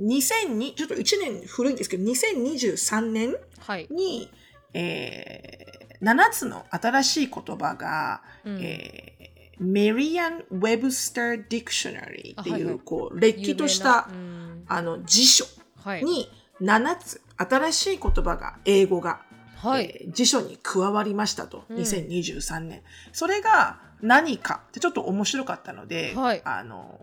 [0.00, 3.86] 2002ちょっと1年古いんですけど2023年はい。
[3.90, 4.30] に、
[4.72, 15.44] えー、7つの新しい言葉が、うんえーメリアン・ウェブスター・ディクショナリーっていう、あはいはいこう、れっきとした、うんあの辞書
[15.82, 16.02] はい。
[16.02, 16.28] に
[16.60, 19.20] 7つ新しい言葉が、英語が、
[19.56, 19.84] はい。
[19.84, 22.82] えー辞書に加わりましたと、うん2023年。
[23.12, 26.98] それが何かってちょっと面白かったので、はいあの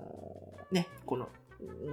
[0.71, 1.29] ーね、この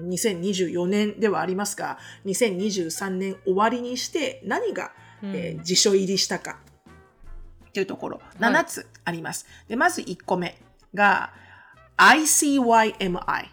[0.08, 6.58] 2024年ではありますが、2023年終わりにして何がうんえー辞書入りしたか
[7.68, 9.46] っていうところ、7つあります。
[9.68, 10.56] で、まず1個目
[10.94, 11.32] が
[11.96, 13.46] ICYMI。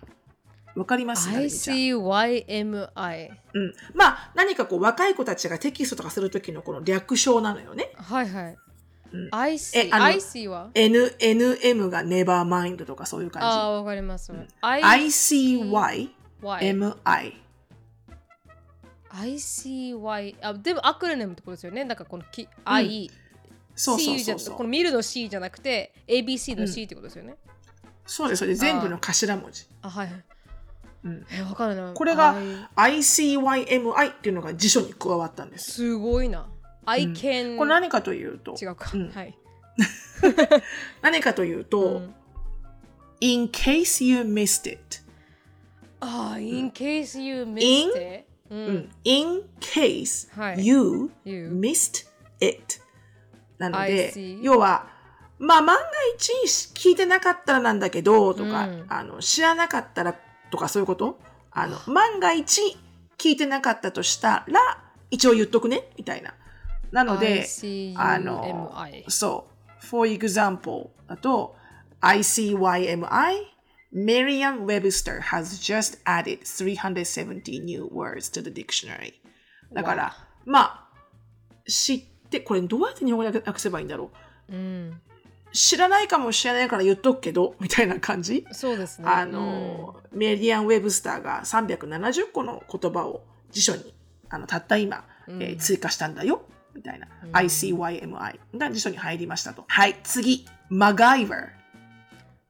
[0.75, 3.29] わかります？ICYMI。
[3.53, 3.73] うん。
[3.93, 7.91] まあ、何かこう若い子たちがテキストとかするときのこの略称なのよね。
[7.95, 8.57] はいはい。
[9.15, 14.33] うんえ IC、あの IC は？N、NM が Nevermind とかそういう感ああ、わかります。
[14.33, 14.37] じ。
[14.61, 16.09] I ICYMI。
[16.41, 17.41] Y
[19.09, 21.85] ICY あでもアクロネムってことですよね？
[21.85, 23.09] なんかこのき、I
[23.73, 24.55] そうそう C じゃそうそう。
[24.57, 27.37] この見るの C じゃなくて ABC の C ってことですよね、
[28.05, 28.39] そうです。
[28.39, 29.67] それで全部の頭文字。
[29.81, 30.23] あはいはい
[31.05, 32.35] うんえわかるなこれが
[32.75, 35.71] I ICYMI っていうのが辞書に加わったんです。
[35.71, 36.47] すごいな
[36.85, 37.13] I うん。
[37.13, 39.11] can、これ何かというと、違うか、うん。
[39.11, 39.37] はい、
[41.01, 42.15] 何かというと、うん。
[43.21, 44.79] in case you missed it、
[45.99, 48.25] ああ in case you missed it
[49.03, 50.65] in case はい。
[50.65, 52.05] you missed
[52.39, 52.81] it
[53.57, 54.87] なので要は
[55.39, 55.83] まあ万が
[56.15, 56.31] 一
[56.73, 58.85] 聞いてなかったらなんだけどとか、うん。
[58.89, 60.15] あの知らなかったら
[60.51, 61.19] とかそういうこと？
[61.51, 62.77] あの万が一
[63.17, 66.33] 聞いてなかったとしたら一応言っとくねみたいな
[66.95, 67.45] なので
[67.97, 68.73] あの
[69.09, 69.85] そう。
[69.85, 71.55] For example だと
[72.01, 73.07] ICYMI
[73.93, 79.13] Merriam-Webster has just added 370 new words to the dictionary
[79.73, 80.87] だから、まあ
[81.67, 84.11] 知ってこれどうやって日本語で訳せばいいんだろ
[84.49, 84.53] う？
[84.53, 85.01] うん
[85.51, 88.45] 知らないかもしれないから言っとくけど、 みたいな感じ？
[88.51, 89.07] そうですね。
[89.07, 93.93] あの、メディアン・ウェブスターが370個の言葉を辞書に
[94.29, 96.41] あのたった今、うんえー追加したんだよ。
[96.75, 97.07] みたいな。
[97.23, 99.65] うん ICYMI が辞書に入りましたと。
[99.67, 100.45] はい、次。
[100.69, 101.39] マガイバー。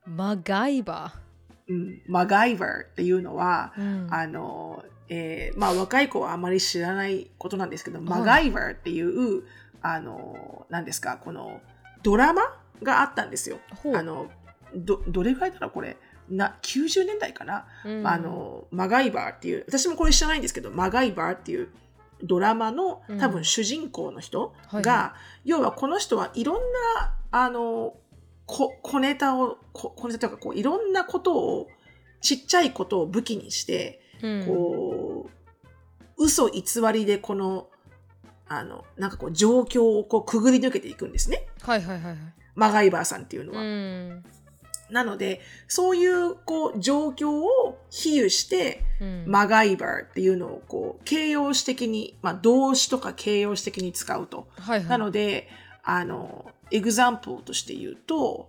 [0.08, 1.14] うんマガイバ
[1.68, 3.82] うん、マガイバーっていうのは、ー。
[4.06, 9.44] うんあの、えーまあ若い子はあまり知らないことなんですけど、いマガイバーっていう、
[9.82, 11.62] あの、何ですか、この
[12.04, 12.42] ドラマ
[12.84, 13.60] があったんですよ。
[13.96, 14.30] あの、
[14.76, 15.98] ど、どれぐらいだろうこれ？
[16.30, 21.70] な、90年代かな、うんあの、マガイバーっていう、私もこれ知らないんですけど、マガイバーっていう
[22.24, 27.96] ドラマのうん多分主人公の人はいが、は要はこの人はいろんな、あの、
[28.46, 31.68] こ小ネタを、こ小ネタというかこういろんなことを、
[32.22, 35.30] ちっちゃいことを武器にして、うんこ
[36.18, 37.70] う、嘘偽りでこの、
[38.48, 41.48] あの、なんかこう状況をこうくぐり抜けていくんですね。
[41.62, 42.18] はいはいはいはい。
[42.56, 43.62] マガイバーさんっていうのは。
[43.62, 44.24] うん
[44.90, 54.48] なので、そういうこう状況を比喩して、うんマガイバーっていうのをこう形容詞的に、まあ動詞とか形容詞的に使うと。
[54.58, 54.88] はいはい。
[54.88, 55.50] なので、
[55.84, 58.48] あの、エグザンプルとして言うと、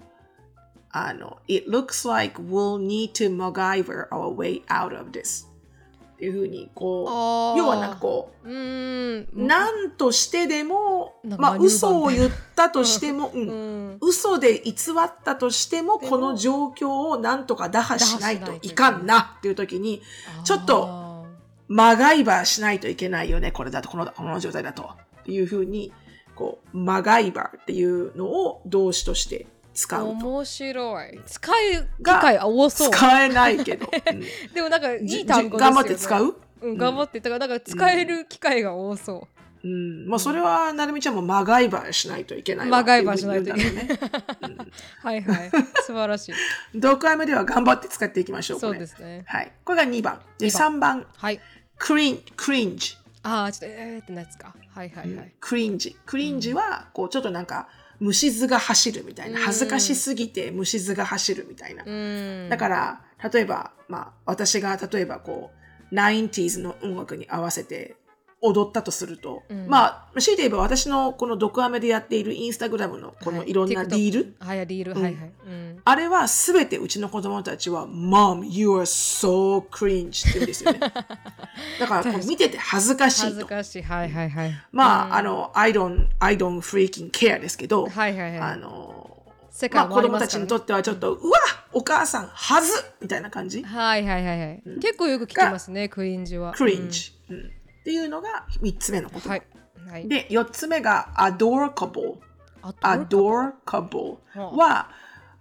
[0.91, 5.47] あの、It looks like we'll need to MacGyver our way out of this.
[6.17, 8.49] っていうふうに、こう、要はなんかこう。
[8.49, 13.99] う、なんとしてでも、まあ嘘を言ったとしても、 うんうん。
[14.01, 20.01] 嘘で偽ったとしても、この状況をなんとか打破しないといかんなっていう時に、
[20.45, 21.07] ちょっとあ
[21.69, 24.91] マガイバーしないといけないよね、これだと、このこの状態だと。
[25.21, 25.93] っていうふうに、
[26.35, 30.27] こう、マガイバーっていうのを動詞として使ーうと。
[30.27, 31.21] 面白い。
[31.27, 31.55] 使う
[31.99, 32.91] 機会多そう。
[32.91, 33.87] 使えないけど。
[34.11, 34.21] うん
[34.53, 35.75] でもなんかいじい単語ですよ、ね。
[35.75, 36.37] 頑張って使う？
[36.63, 37.21] うん、頑張って。
[37.21, 39.29] だからなんか使える機会が多そ
[39.63, 40.09] うん。
[40.09, 43.95] まあ、それは、なるみちゃんもマガイバーしないといけないわマガイバーしないといけないって
[44.43, 44.57] うん。
[45.03, 45.51] はいはい。
[45.85, 46.33] 素晴らしい。
[46.75, 48.61] うん読解目では頑張って使っていきましょう。
[48.61, 49.25] そうですね。
[49.27, 49.53] はい。
[49.65, 50.21] これが2番。
[50.39, 51.41] で、2番3番、はい。
[51.79, 52.97] クリン、クリンジ。
[53.23, 54.55] ああ、ちょっとえーってなやつか。
[54.75, 55.33] はいはいはい。
[55.41, 55.97] クリンジ。
[56.07, 57.67] クリンジは、こう、ちょっとなんか、
[58.01, 59.39] 虫図が走るみたいな。
[59.39, 61.85] うん恥ずかしすぎて虫図が走るみたいな。
[61.87, 62.49] うん。
[62.49, 63.01] だから、
[63.33, 65.51] 例えば、まあ、私が例えばこ
[65.93, 67.97] う、90s の音楽に合わせて
[68.43, 74.93] 踊ったとすると、うんまあ、強いて言えば私のこのドクアメでやっているインスタグラムのこのいろんなィール、はい、リール。
[74.93, 75.33] うんはいはい。
[75.47, 75.81] うん。
[75.85, 80.81] あれはすべてうちの子供たちは、Mom, you are so cringe って言うんですよね。
[81.81, 83.41] だからこう見てて恥ずかし恥いと。
[83.41, 83.83] ずかしい。
[83.83, 84.53] はいはいはい。
[84.71, 88.41] まあ、うんあの、I don't, I don't freaking care ですけど、はいはいはい。
[88.53, 89.17] あの、
[89.51, 91.39] 世界まあ子供たちにとってはちょっと、うわ
[91.73, 93.63] お母さん、はずみたいな感じ。
[93.63, 94.63] はいはいはいはい。
[94.81, 96.53] 結構よく聞きますね、クリンジは。
[96.53, 97.53] クリンジ、うん
[97.87, 99.27] っていうのが3つ目のこと。
[99.27, 99.31] うん。
[99.31, 99.43] はい。
[99.89, 100.09] はい。
[100.09, 102.19] で、4つ目が adorable。
[102.61, 104.91] あ adorable は、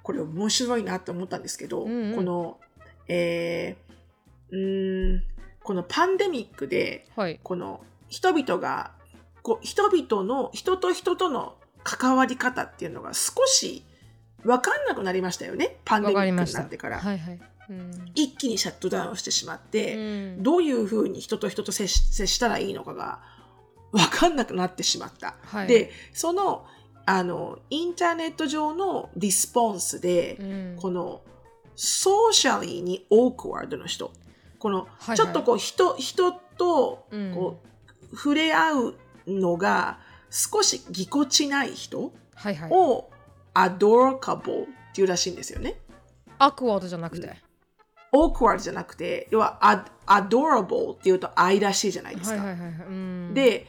[0.03, 2.59] これ面白いなって思ったんですけど、うんうんこの、
[3.07, 5.23] えー、うーん、
[5.63, 7.39] このパンデミックで、はい。
[7.41, 8.91] この人々が、
[9.41, 13.83] こう人々の、人と人との関わり方っていうのが少し
[14.43, 15.77] 分かんなくなりましたよね。
[15.83, 16.53] パンデわミックに。
[16.53, 16.99] なってから。
[16.99, 17.39] はいはい。
[17.69, 18.11] うん。
[18.15, 19.99] 一気にシャットダウンしてしまって、う
[20.39, 23.19] んどういうふうに人と人と接し接したらいいのかが
[23.91, 25.35] 分かんなくなってしまった。
[25.43, 26.65] はいで、その、
[27.05, 31.21] あの、インターネット上のリスポンスで、うんこの、
[31.75, 34.11] ソーシャリーにオークワードの人、
[34.59, 37.61] この、はいちょっとこう、人、人と、うんこ
[38.11, 38.95] う、触れ合う
[39.27, 39.99] のが
[40.29, 42.69] 少しぎこちない人はいはい。
[42.71, 43.09] を、
[43.53, 45.79] adorable っていうらしいんですよね。
[46.37, 47.44] アクワードじゃなくて。
[48.15, 52.37] Awkward じゃなくて、要は ad- adorable っていうと愛らしいじゃないですか。
[52.37, 52.87] はいはいはいはい。
[52.87, 53.67] うん、で、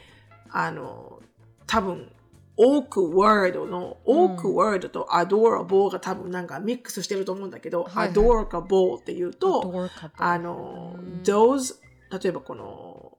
[0.50, 1.20] あの、
[1.66, 2.10] 多分、
[2.58, 11.74] awkward の、うん awkward と adorable が多分なんかミックスしてると思うんだけど、はいはい adorable っていうと、あのう、ん those、
[12.10, 13.18] 例えばこの、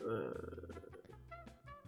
[0.00, 0.62] うん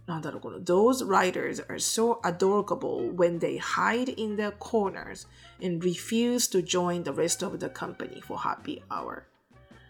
[0.07, 5.27] なんだろう、この Those writers are so adorable when they hide in their corners
[5.63, 9.23] and refuse to join the rest of the company for happy hour.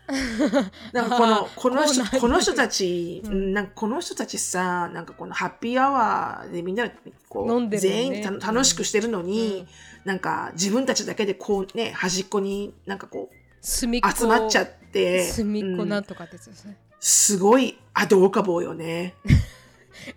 [0.92, 6.94] なんかこのこの人この人たち、なんかこの人たちさ、なんかこのハッピーアワーでみんなで
[7.28, 9.66] こうね全員た楽しくしてるのに、
[10.04, 13.86] なんか自分たちだけでこうね端っこになんかこう集
[14.26, 16.76] まっちゃって、隅っこうんなんとかってやつですね。
[17.00, 19.14] すごいアドーカボーよね。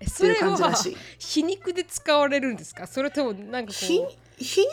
[0.01, 0.73] えそれは
[1.17, 2.88] 皮肉で使われるんですか？
[2.88, 4.07] それともなんかこ皮う。
[4.38, 4.69] 皮肉で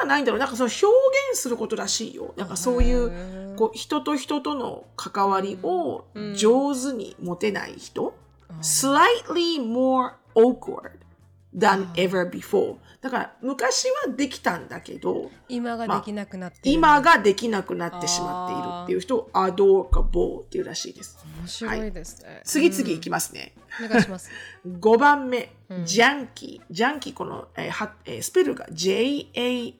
[0.00, 0.40] はないんだろう。
[0.40, 0.86] なんかその表
[1.32, 2.34] 現することらしいよ。
[2.36, 6.34] なんかそういううこう人と人との関わりをうん。
[6.34, 8.14] 上手に持てない人、
[8.50, 8.58] うん。
[8.58, 10.92] slightly more awkward
[11.56, 12.76] than ever before.
[13.00, 16.62] だから昔はできたんだけど、今ができなくなってる。
[16.64, 21.18] 今ができなくなってしまっているっていう人を adorable っていうらしいです。
[21.38, 23.54] 面白いですね、次々いきますね。
[23.84, 24.30] お願いします。
[24.66, 26.72] 5番目、ジャンキー。
[26.72, 29.78] ジャンキー、この、えーはえースペルが J-A-N-K-Y。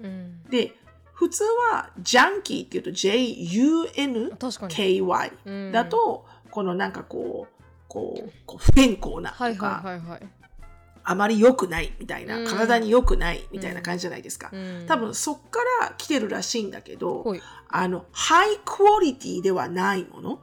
[0.00, 0.42] うん。
[0.50, 0.74] で、
[1.12, 5.32] 普通はジャンキーっていうと J-U-N-K-Y
[5.72, 7.54] だと、このなんかこう、
[7.88, 9.82] こう、こう不健康なとか、
[11.08, 14.50] あまり良くないみたいな、うん体に良くないみたいな感じじゃないですか。
[14.52, 20.40] うん多分そっから来てるらしいんだけど、ほいあの、ハイクオリティではないもの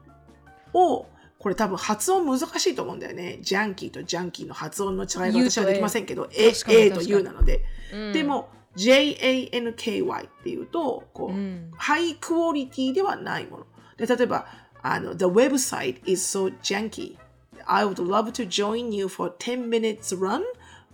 [0.73, 1.07] を、
[1.39, 3.39] これ多分発音難しいと思うんだよね。
[3.41, 7.65] ジャンキーとジャンキーの発音の違いが U と私はできませんけど、A A, と U になので。
[7.93, 13.65] うんでも、J-A-N-K-Y っていうと、こう、うんハイクオリティではないもの。
[13.97, 14.47] で、例えば、
[14.81, 17.17] あの、The website is so janky.
[17.65, 20.43] I would love to join you for 10 minutes run,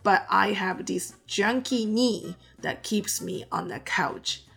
[0.03, 4.47] but I have this junky knee that keeps me on the couch.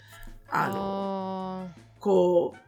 [0.50, 2.58] あの、あこう、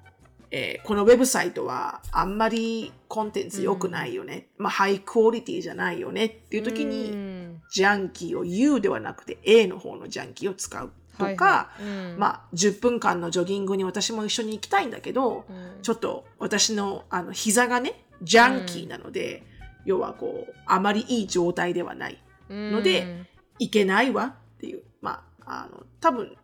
[0.50, 4.46] えーこのウェブサイトはあんまりコンテンツ良くないよね。
[4.56, 7.60] まあ、ハイクオリティじゃないよねっていう時ーに、うん。
[7.72, 11.82] ジャンキーを U ではなくて A の方のジャンキーを使うとか、はいはい。
[11.82, 12.18] うん。
[12.18, 15.82] まあ、10分間のジョギングに私も一緒に行きたいんだけど、うん。
[15.82, 19.42] ちょっと私のあの膝がね、ジャンキーなので、
[19.84, 23.26] 要はこう、あまりいい状態ではないので、うん
[23.58, 26.36] いけないわっていう、まあ、あの、多分、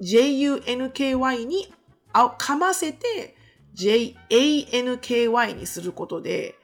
[0.00, 1.72] JUNKY に
[2.12, 3.36] あかませて
[3.76, 6.56] JANKY にすることで、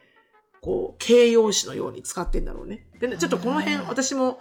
[0.61, 2.87] こう、形容詞のように使ってんだろうね。
[2.99, 4.39] でね、ちょっとこの辺、私も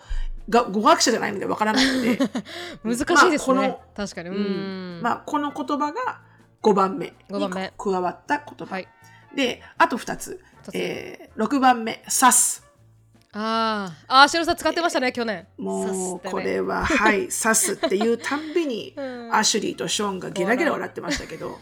[0.49, 2.19] が語学者じゃないのでわからないので、
[2.83, 4.99] 難しいですね、まあこ確かに、うん。
[5.01, 6.23] ん、まあ、この言葉が
[6.63, 7.63] 5番目五番目。
[7.63, 8.75] に加わった言葉。
[8.75, 8.89] はい
[9.35, 10.40] で、あと2つ。
[10.62, 12.64] 二つえー、6番目、サス。
[13.37, 15.47] あーあー、しろさん使ってましたね、去年。
[15.59, 21.59] もうこれは、はい、刺すっていうたんびに、 うんアシュリーとショーンがゲラゲラ笑ってましたけど、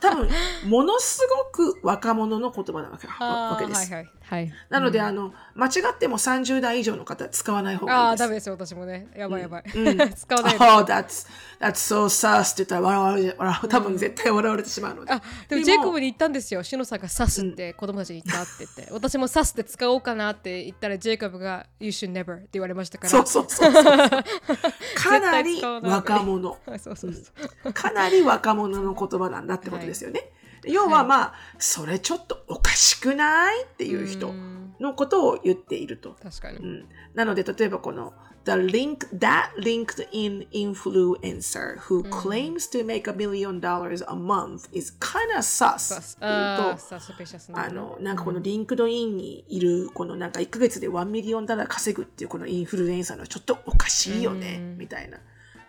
[0.00, 0.28] 多分、
[0.66, 3.92] ものすごく若者の言葉なわけわけです。
[3.92, 4.50] はいはいはい。
[4.70, 8.22] なので、あの、間違っても30代以上の方使わない方がいいです。
[8.22, 9.06] ああ、ダメですよ、私もね。
[9.14, 9.64] やばいやばい。
[9.74, 11.26] うん 使わないで Oh, that's,
[11.60, 15.12] that's so sus って言ったら笑われ笑う多分絶対笑われてしまうので。
[15.12, 16.62] あでもジェイコブに言ったんですよ。
[16.62, 23.10] シノさんが刺すって子供たちに言ったって言って、私も刺すって使おうかなって言ったらジェイコブが You should never って言われましたから。
[23.10, 23.84] そうそうそうそう。
[24.96, 26.58] かなり若者。
[26.66, 27.20] は いそうそうそ
[27.68, 27.72] う。
[27.72, 30.30] かなり若者の言葉なんだってことですよね。
[30.66, 34.64] 要はまあ、それちょっとおかしくないっていう人ん。
[34.80, 36.16] のことを言っていると。
[36.22, 36.58] 確かに。
[36.58, 38.12] うん、なので、例えばこの
[38.44, 44.94] The link that LinkedIn influencer who claims to make a million dollars a month is
[45.00, 55.18] kind of sus っていうと、あの、なんかこの LinkedIn にいる、このなんか1ヶ月で1 million dollar 稼ぐっていうこのインフルエンサーのちょっとおかしいよね、みたいな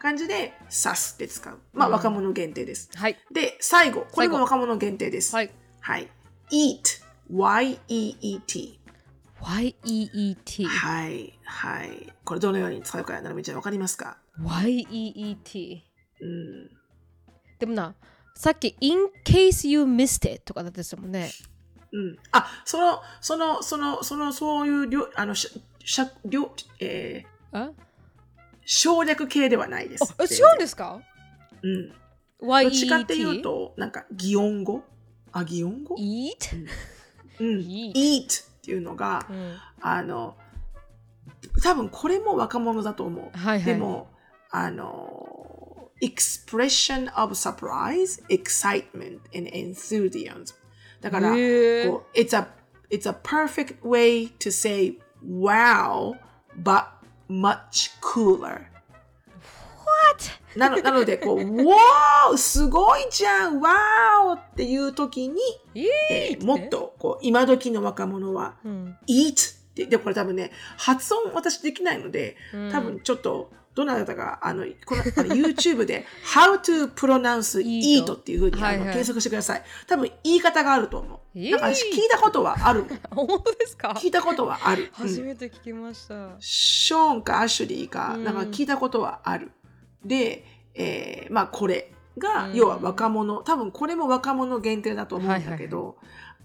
[0.05, 1.57] 感じで、 sus って使う。
[1.73, 2.91] まあ、若者限定です。
[2.93, 3.17] はい。
[3.33, 4.05] で、最後。
[4.11, 5.35] これも若者限定です。
[5.35, 5.49] はい。
[5.79, 6.07] はい。
[6.51, 7.03] eat.
[7.31, 8.79] y-e-e-t。
[9.41, 10.65] Y-E-E-T。
[10.65, 11.33] はい。
[11.43, 12.13] はい。
[12.23, 15.83] これどのように使うか、なるみちゃんわかりますか？Y-E-E-T。
[16.21, 16.69] うん。
[17.57, 17.95] でもな、
[18.35, 21.31] さっき In case you missed it とかだったですもんね。
[21.91, 22.17] うん。
[22.31, 25.49] あ、その、その、その、その、そういうりょ、あの、し
[25.83, 27.71] しゃ、りょ、えー、あ？
[28.65, 30.13] 省略系ではないです。
[30.17, 30.99] あ違うんですか
[31.61, 31.89] うん。
[31.89, 32.67] ど。
[32.67, 34.83] っちかっていうと、なんか、擬音語
[35.31, 36.67] あ、擬音語 Eat?
[37.39, 37.59] うん。
[37.59, 40.35] eat っていうのが、うんあの、
[41.63, 43.37] 多分これも若者だと思う。
[43.37, 44.09] はいはいでも、
[44.49, 50.55] あの、expression of surprise, excitement, and enthusiasm.
[51.01, 52.47] だから、こう it's a,
[52.89, 56.15] it's a perfect way to say wow,
[56.57, 56.85] but
[57.29, 58.67] much cooler.
[59.85, 60.31] What?
[60.55, 62.37] なのなので、こう、wow!
[62.37, 64.33] すごいじゃん !wow!
[64.33, 65.41] っていう時に、
[65.75, 68.97] えーもっと、こう、今時の若者は、うん。
[69.07, 79.63] eat って、で、これ多分ね、発音私できないので、うん多分ちょっと、どなたか、あの、この、あの YouTube で、how to pronounce eat っていうふうに、はいはい検索してください。
[79.87, 81.39] 多分言い方があると思う。
[81.39, 82.85] なんか私聞いたことはある。
[83.11, 83.89] 本当ですか？
[83.97, 84.91] 聞いたことはある。
[84.99, 86.29] うん初めて聞きました。
[86.39, 89.51] ショーンかアシュリーか、うんなんか聞いたことはある。
[90.05, 95.97] で、えーまあこれが、うん要は若者、多分これも若者限定だと思うんだけど、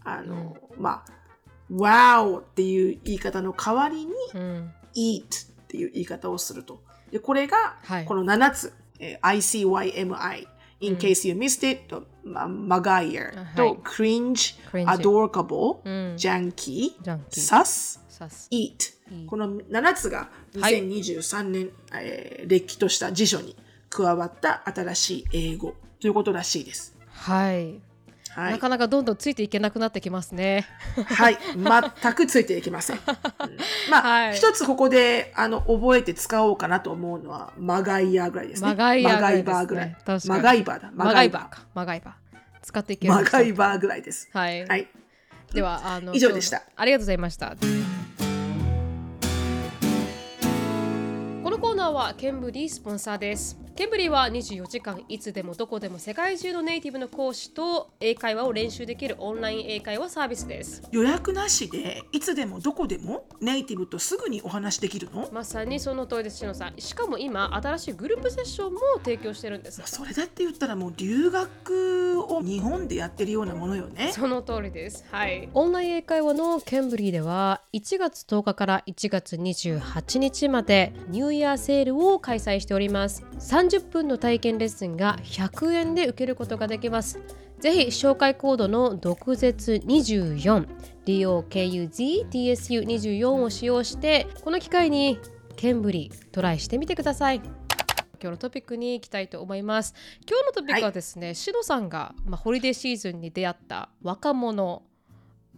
[0.02, 1.12] あの、まあ、
[1.72, 4.72] wow っていう言い方の代わりに、うん。
[4.96, 6.82] eat っていう言い方をすると。
[7.10, 10.46] で、これがはい、この7つ、えー ICYMI、
[10.80, 13.34] in case you missed it と、ま、マガイアはい。
[13.56, 16.16] と、cringe、adorable、うん。
[16.16, 18.00] ジャンキー、ジャンキー sus、
[18.50, 20.28] eat この7つが
[20.60, 20.82] はい。
[20.82, 23.56] 2023年、えーれっきとした辞書に
[23.88, 26.96] 加わった新しい英語ということらしいです。
[27.12, 27.80] はい、
[28.34, 30.66] はいなかなかどんどんついていけなくなってきますね。
[31.06, 32.96] はい、全くついていきません。
[32.96, 33.04] う ん
[33.90, 38.68] まあ、はい一つここであの覚えて使おうかなと思うのはマガイアぐらいですね。
[38.68, 39.96] マガイアぐらいねマガイバーぐらい。
[40.04, 40.90] 確かにマガイバーだ。
[40.94, 41.62] マガイバーか。
[41.74, 42.14] マガイバー。
[42.62, 44.28] 使っていけるマガイバーぐらいです。
[44.32, 44.66] はい。
[44.66, 44.88] はい。
[45.52, 47.56] ではあの以上でしたありがとうございました。
[51.90, 53.58] ーはケンブリースポンサーです。
[53.74, 60.82] ケンブリーは24時間いつでもどこでも世界中のネイティブの講師と英会話を練習できるオンライン英会話サービスです。
[60.92, 65.28] 予約なしでいつでもどこでもネイティブとすぐにお話できるの？
[65.32, 66.74] まさにその通りです、しのさん。
[66.78, 69.82] しかも今、新しいグループセッションも提供してるんです。
[69.86, 74.12] それだって言ったらもう留学を日本でやってるようなものよね。
[74.12, 75.06] その通りです。
[75.10, 75.48] はい。
[75.54, 83.24] オンライン英会話のケンブリーでは1月10日から1月28日までニューイヤーセールを開催しております。
[83.38, 87.18] 30分の体験レッスンが100円で受けることができます。
[87.58, 90.68] ぜひ紹介コードの毒舌24
[91.06, 95.18] DOKUZTSU24 を使用してこの機会に
[95.56, 97.36] ケンブリートライしてみてください。
[97.36, 97.54] 今
[98.20, 99.94] 日のトピックに行きたいと思います。
[100.28, 104.82] 今日のトピックはですね、シドさんが、まあ、ホリデーシーズンに出会った若者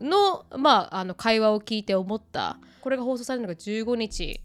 [0.01, 4.41] の,、まあ、あの会話を聞いて思ったこれが放送されるのが15日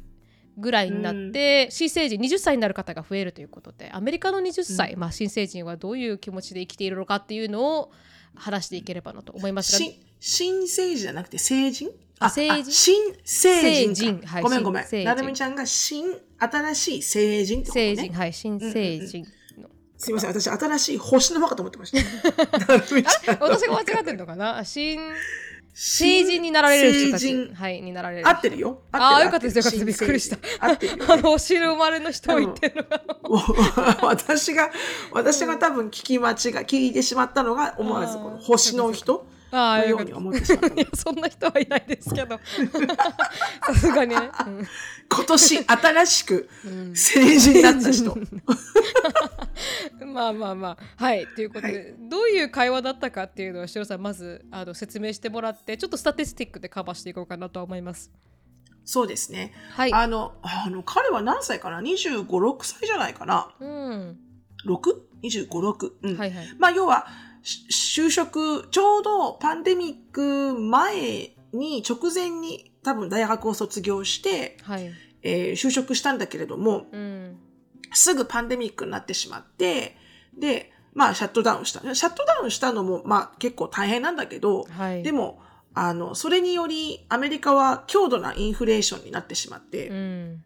[0.57, 7.91] ぐらいになって、新成人20歳になる方が増えるということでアメリカの20歳、まあ、新成人はどういう気持ちで生きているのかっていうのを
[8.35, 9.77] 話していければなと思いますが。
[9.77, 11.91] 新新成人じゃなくて成人？
[12.19, 12.71] あ成人？
[12.71, 14.21] 新成人。
[14.25, 15.03] はいごめんごめん。
[15.03, 16.03] なるみちゃんが新
[16.39, 17.95] 新しい成人ってことね。
[17.95, 18.13] 成人。
[18.13, 19.25] はい新成人
[19.59, 20.29] の、すみません。
[20.31, 21.99] 私新しい星の方かと思ってました。
[23.39, 24.63] 私が間違ってるのかな？
[24.65, 24.99] 新
[25.79, 27.51] 成人になられる人たち。
[27.53, 28.81] はいになられる合ってるよ。
[28.91, 29.25] 合あある。
[29.25, 30.37] よかったですよかったですびっくりした。
[31.13, 33.97] あのお汁生まれの人を言ってるのが。
[34.01, 34.71] 私が
[35.11, 42.39] 私が多分聞き間違い聞いてしまったのが思わずこの星の人あように思ってしまった そんな人はいないですけど。
[43.65, 44.67] さすがにね、うん。
[45.09, 46.49] 今年新しく
[46.93, 48.17] 成人になった人、
[50.05, 50.77] まあまあまあ。
[51.03, 58.11] はいということで、どういう会話だったかっていうのをしろさんまずあの説明してもらってちょっとスタティスティックでカバーしていこうかなとは思います。
[58.83, 59.53] そうですね。
[59.71, 59.93] はい。
[59.93, 63.53] あのあの彼は何歳かな？2 5 6歳じゃないかな？
[63.59, 64.17] うん、
[64.65, 66.17] 6?25,6、うん。
[66.17, 66.55] はいはい。
[66.57, 67.26] まあ要はし
[67.69, 74.91] 就職ちょうどパンデミック前に直前に多分大学を卒業して、はい。
[75.23, 77.37] えー就職したんだけれどもうん
[77.93, 79.95] すぐパンデミックになってしまって
[80.37, 81.79] でまあシャットダウンした。
[81.95, 85.03] シャットダウンしたのもまあ結構大変なんだけど、はい。
[85.03, 85.39] でも
[85.73, 90.43] あのそれによりアメリカは強度なインフレーションになってしまって、うん。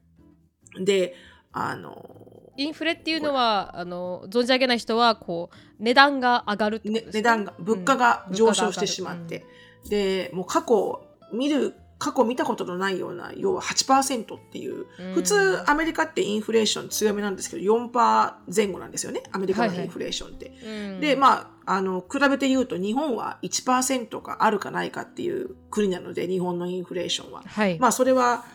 [0.84, 1.16] で
[1.52, 2.31] あの
[2.62, 9.46] インフレっていうのはあの存じ上げない人はこう値段が上がるってことねですね値段が物価が上昇してしまっ、うんて、
[9.90, 11.02] でもう過去
[11.34, 15.14] 見る過去見たことのないような要は8%っていう、うん。
[15.14, 19.86] 普通アメリカってインフレーション強めなんですけど4%前後なんですよねアメリカのはいはい。
[19.86, 20.52] インフレーションって。
[20.66, 21.00] うん。
[21.00, 27.44] でまああの比べて言うと日本は1%があるかないかっていう国なので日本のインフレーションは。
[27.46, 28.46] はい、まあそれは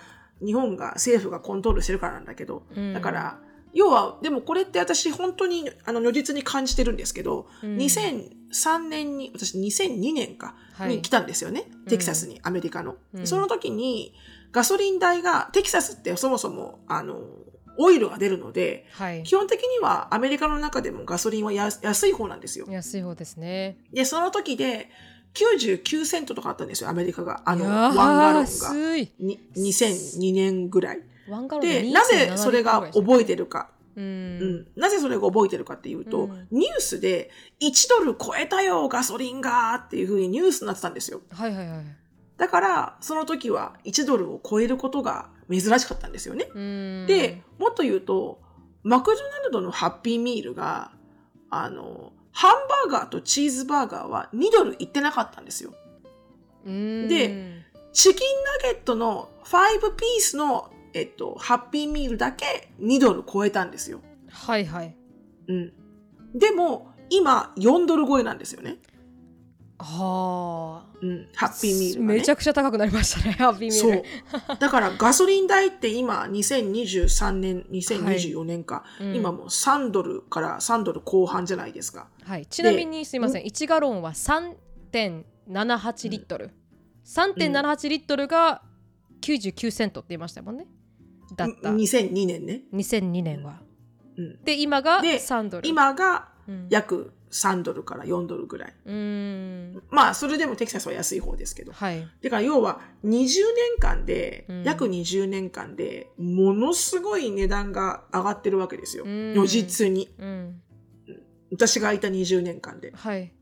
[0.45, 2.95] 日本が政府がコントロールしてるからなんだけど、うん。
[2.95, 3.39] だから
[3.77, 7.77] 要はでもこれって私本当にあの如実に感じてるんですけど、うん。
[7.77, 10.97] 2003年に私2002年かはい。
[10.97, 13.27] に来たんですよね、テキサスにアメリカの、うん。
[13.27, 14.15] その時に
[14.51, 17.21] ガソリン代がテキサスってそもそもあの
[17.77, 19.23] オイルが出るのではい。
[19.25, 22.65] 基本的にはアメリカの中でもガソリンは安安い方なんですよ。
[22.71, 23.77] 安い方ですね。
[23.93, 24.89] でその時で
[25.35, 27.43] 99セントとかあったんですよアメリカが。
[27.45, 28.49] あのワンガロンが。
[28.49, 29.13] 安い。
[29.19, 31.03] に2002年ぐらい
[31.61, 34.39] でなぜそれが覚えてるか、ううん。
[34.39, 36.49] ん、なぜそれが覚えてるかっていうと、うん。
[36.51, 41.21] ニュースで1ドル超えたよガソリンがっていう風にニュースになってたんですよ。
[41.31, 41.79] はいはいはい。
[42.37, 47.07] だからその時は1ドルを超えることが珍しかったんですよね、うん。
[47.07, 48.41] でもっと言うと
[48.83, 50.93] マクドナルドのハッピーミールが
[51.49, 55.73] あのハンバーガーとチーズバーガーは2ドルいってなかったんですよ。
[56.67, 57.09] うん。
[57.09, 57.65] で
[57.95, 64.01] チキンナゲットの5ピースの、えっと、ハッピーミールだけ2ドル超えたんですよ。
[64.31, 64.97] はいはい
[65.49, 65.73] うん。
[66.35, 68.79] でも、今、4ドル超えなんですよね。
[69.79, 72.15] はあうん、ハッピーミールが、ね。
[72.15, 74.03] めちゃくちゃ高くなりましたね ハッピーミーそルう。
[74.59, 82.09] だからガソリン代って今、2023年、2024年か、うん今もう3ドルから3ドル後半じゃないですか。
[82.23, 86.53] はい、ちなみにすいません1ガロンは3.78リットル、
[87.05, 88.63] 3.78リットルが
[89.21, 90.67] 99セントって言いましたもんね
[91.35, 92.63] だった2002年ね。
[92.73, 93.61] 2002年は、
[94.17, 98.75] うんで今がで3ドル今がうん約3ドルから4ドルぐらい。
[98.85, 98.93] うー
[99.73, 101.73] んまあ、それでもテキサスは安い方ですけど。
[101.73, 103.35] はいだから要は20年
[103.79, 109.05] 間で、うん約20年間でものすごい値段が上がってるわけですよ。
[109.05, 110.09] うん如実に。
[110.19, 110.63] うん
[111.53, 112.93] 私がいた20年間で。
[112.95, 113.33] はい、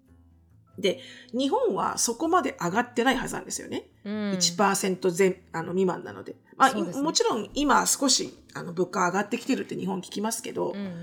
[0.78, 1.00] で、
[1.32, 3.86] 日本はそこまで上がってないはずなんですよね。
[4.04, 6.36] うん、1%前あの未満なので。
[6.56, 6.82] まあ、ね。
[6.82, 10.94] もちろん今少しあの物価上がってきてるって日本聞きますけど、うんうん。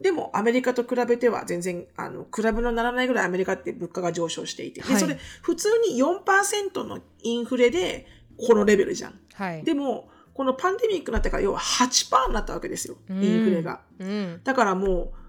[0.00, 9.18] でもアメリカと比べては全然あの比べのならないぐらいアメリカって物価が上昇していて、はそれ普通に4%のインフレでこのレベルじゃん。
[9.34, 9.62] はい。
[9.62, 13.22] でもこのパンデミックになってから要は8%になったわけですよ、うん。
[13.22, 13.80] インフレが。
[13.98, 14.40] うん。
[14.42, 15.21] だからもう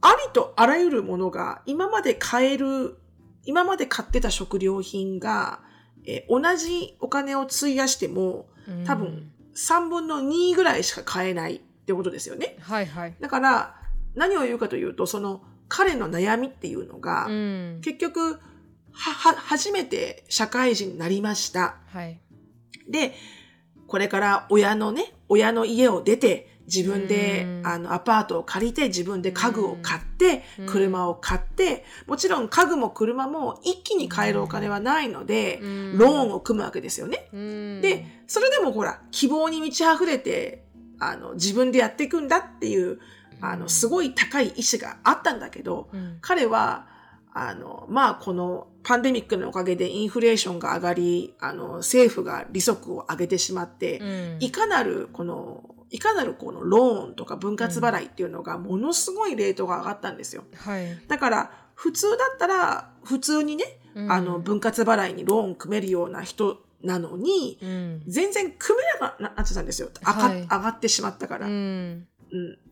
[0.00, 2.98] ありとあらゆるものが今まで買える
[3.44, 5.60] 今まで買ってた食料品が、
[6.06, 12.56] えー同じお金を費やしてもうん多分3分の2ぐらいしか買えないってことですよね。
[12.60, 13.74] はいはいだから
[14.14, 18.40] 何を言うかというとその彼の悩みっていうのが、うん結局
[18.92, 21.76] はは初めて社会人になりました。
[21.86, 22.20] はい
[22.88, 23.14] で
[23.86, 27.66] これから親のね親の家を出て自分でうん。
[27.66, 30.66] あのアパートを借りて自分で家具を買ってうん。
[30.66, 35.98] 車を買ってもちろん家具も車も一気に買えるお金はないのでうん。
[35.98, 37.28] ローンを組むわけですよね。
[37.32, 37.80] うん。
[37.80, 40.64] でそれでもほら希望に満ち溢れて
[41.00, 43.00] あの自分でやっていくんだっていう
[43.40, 46.18] あのすごい高い意志があったんだけどうん。
[46.20, 46.86] 彼は
[47.32, 54.36] あのまあこのパンデミックのおかげでインフレーションが上がりあの政府が利息を上げてしまって、うん。
[54.40, 60.44] いかなるこのいかなるこのローンとか分割払いっていうのがものすごいレートが上がったんですよ。
[60.56, 60.98] はい。
[61.08, 63.64] だから普通だったら普通にね、
[63.94, 64.12] うん。
[64.12, 68.02] あの分割払いにローン組めるような人なのに、うん。
[68.06, 69.88] 全然組めなくなってたんですよ。
[70.04, 70.42] あかはい。
[70.42, 71.46] 上がってしまったから。
[71.46, 71.90] ううん。
[71.98, 72.06] ん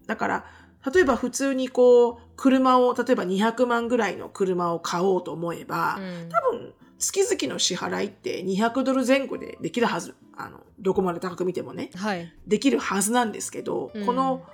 [0.07, 0.45] だから、
[0.93, 6.29] 例えば普通にこう、車を、例えば200万ぐらいの車を買おうと思えば、うん。
[6.29, 10.15] 多分、月々の支払いって200ドル前後でできるはず。
[10.37, 12.33] あの、どこまで高く見てもね、はい。
[12.47, 14.07] できるはずなんですけど、うん。
[14.07, 14.45] この、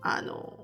[0.00, 0.58] あの、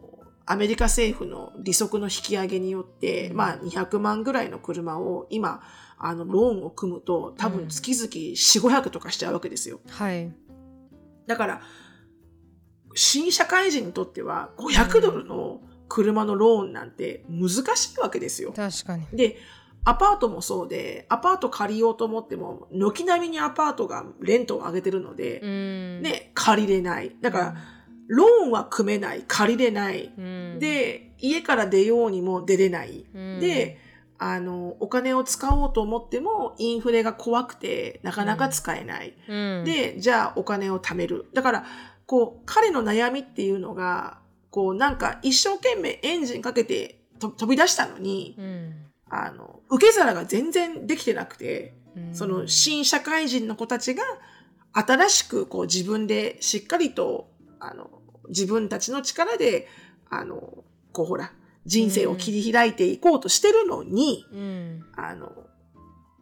[0.46, 3.36] アメリカ政府の利息の引き上げによって、うん。
[3.36, 5.62] まあ200万ぐらいの車を今、
[5.98, 9.80] あの、ローンを組むと、多分月々4、500とかしちゃうわけですよ。
[9.88, 10.32] はい。
[11.26, 11.62] だから、
[12.94, 18.52] 新社会人にとっては500ドルの車のローンなんて難しいわけですよ。
[18.52, 19.06] 確かに。
[19.12, 19.38] で、
[19.88, 27.16] アパートもそうで、アパート借りようと思っても、軒並みにアパートがレントを上げてるので、うんね、借りれない。
[27.22, 27.56] だから、
[28.06, 30.12] ローンは組めない、借りれない。
[30.14, 33.06] うんで、家から出ようにも出れない。
[33.14, 33.78] うんで、
[34.18, 39.14] あの、お金を使おうと思っても、インフレが怖くて、なかなか使えない。
[39.26, 41.30] うんで、じゃあお金を貯める。
[41.32, 41.64] だから、
[42.04, 44.18] こう、彼の悩みっていうのが、
[44.50, 52.14] こう、なんか一生懸命エンジンかけてと飛び出したのに、うんあの、受け皿が全然できてなくて、うん。
[52.14, 54.02] その新社会人の子たちが、
[54.72, 57.90] 新しくこう自分でしっかりと、あの、
[58.28, 59.66] 自分たちの力で、
[60.10, 61.32] あの、こうほら、
[61.64, 64.84] 人生を切り開いていこうとしてるのに、うん。
[64.96, 65.32] あの、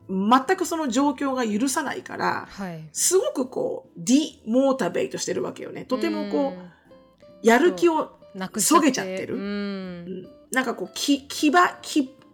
[0.08, 2.88] 全くその状況が許さないから、はい。
[2.92, 5.84] すごくこう、ディモータベイトしてるわけよね。
[5.84, 6.70] とてもこう、ん。
[7.42, 9.36] やる気を、なくそげちゃってる。
[9.36, 9.42] うん。
[9.42, 10.28] うん。
[10.52, 11.26] なんかこう、き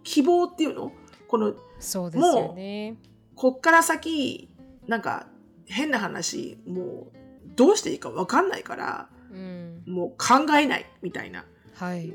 [0.03, 0.91] 希望っていうの？
[1.27, 2.97] この、そうですよね
[3.35, 4.49] こっから先、
[4.87, 5.27] なんか、
[5.65, 7.17] 変な話、もう、
[7.55, 11.45] どうしていいかわかんないから、うんもう考えない、みたいな。
[11.73, 12.13] はい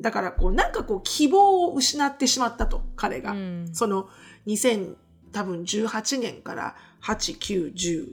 [0.00, 3.32] だから、こう、なんかこう、希望を失ってしまったと、彼が。
[3.32, 4.08] うんその、
[4.46, 4.96] 2000、
[5.30, 8.06] 多分18年から8、9、10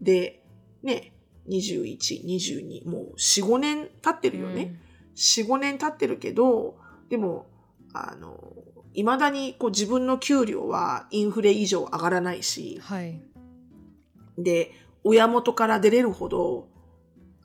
[0.00, 0.42] で、
[0.82, 1.12] ね、
[1.48, 4.80] 21、22、もう4、5年経ってるよね。
[5.14, 6.78] 4、5年経ってるけど、
[7.08, 7.46] でも、
[7.96, 8.54] あの、
[8.94, 13.20] 未だにこう自分の給料はインフレ以上上がらないうんし、はい。
[14.38, 14.72] で、
[15.04, 16.68] 親元から出れるほど、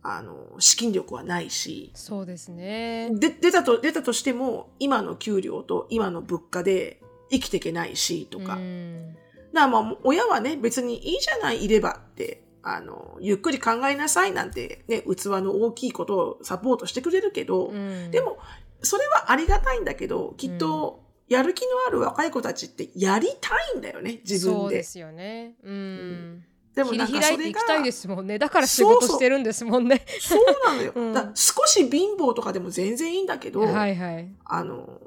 [0.04, 3.10] あの、資金力はないし、そうですね。
[3.12, 8.56] で、出たと、出たとしても、今の給料と今の物価で生きていけないし、とか。
[8.56, 9.14] うん。
[9.54, 18.12] だからまあ、親はね、別にいいじゃない、いればって、あの、ゆっくり考えなさいなんて、ね、器の大きいことをサポートしてくれるけど、うん。
[18.12, 18.38] でも、
[18.82, 24.60] それはありがたいんだけど、きっと、やる気のある若い子たちってやりたいんだよね自分で。
[24.62, 25.56] そうですよね。
[25.64, 26.44] うん。
[26.76, 28.38] でもなんかそれが開いていきたいですもんね。
[28.38, 30.06] だから仕事してるんですもんね。
[30.20, 30.92] そうなのよ。
[30.96, 34.30] うんだ少し貧乏とかでも全然いいんだけど、はいはい。
[34.46, 35.00] あの、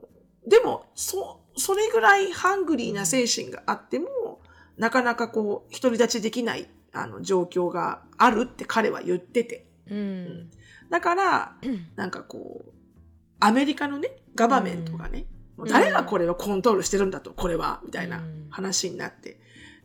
[0.47, 4.41] でも、そ、それぐらいハングリーな精神があっても、
[4.77, 9.67] なかなかこう、独り立ちできない、あの、状況があるって彼は言ってて。
[9.91, 10.51] うん。
[10.91, 11.57] だから、
[11.97, 12.73] なんかこう、
[13.47, 15.27] アメリカのね、ガバメントがね、
[15.57, 18.47] もう誰がこれをコントロールしてるんだと、これは、みたいなうん。
[18.51, 19.39] 話になって。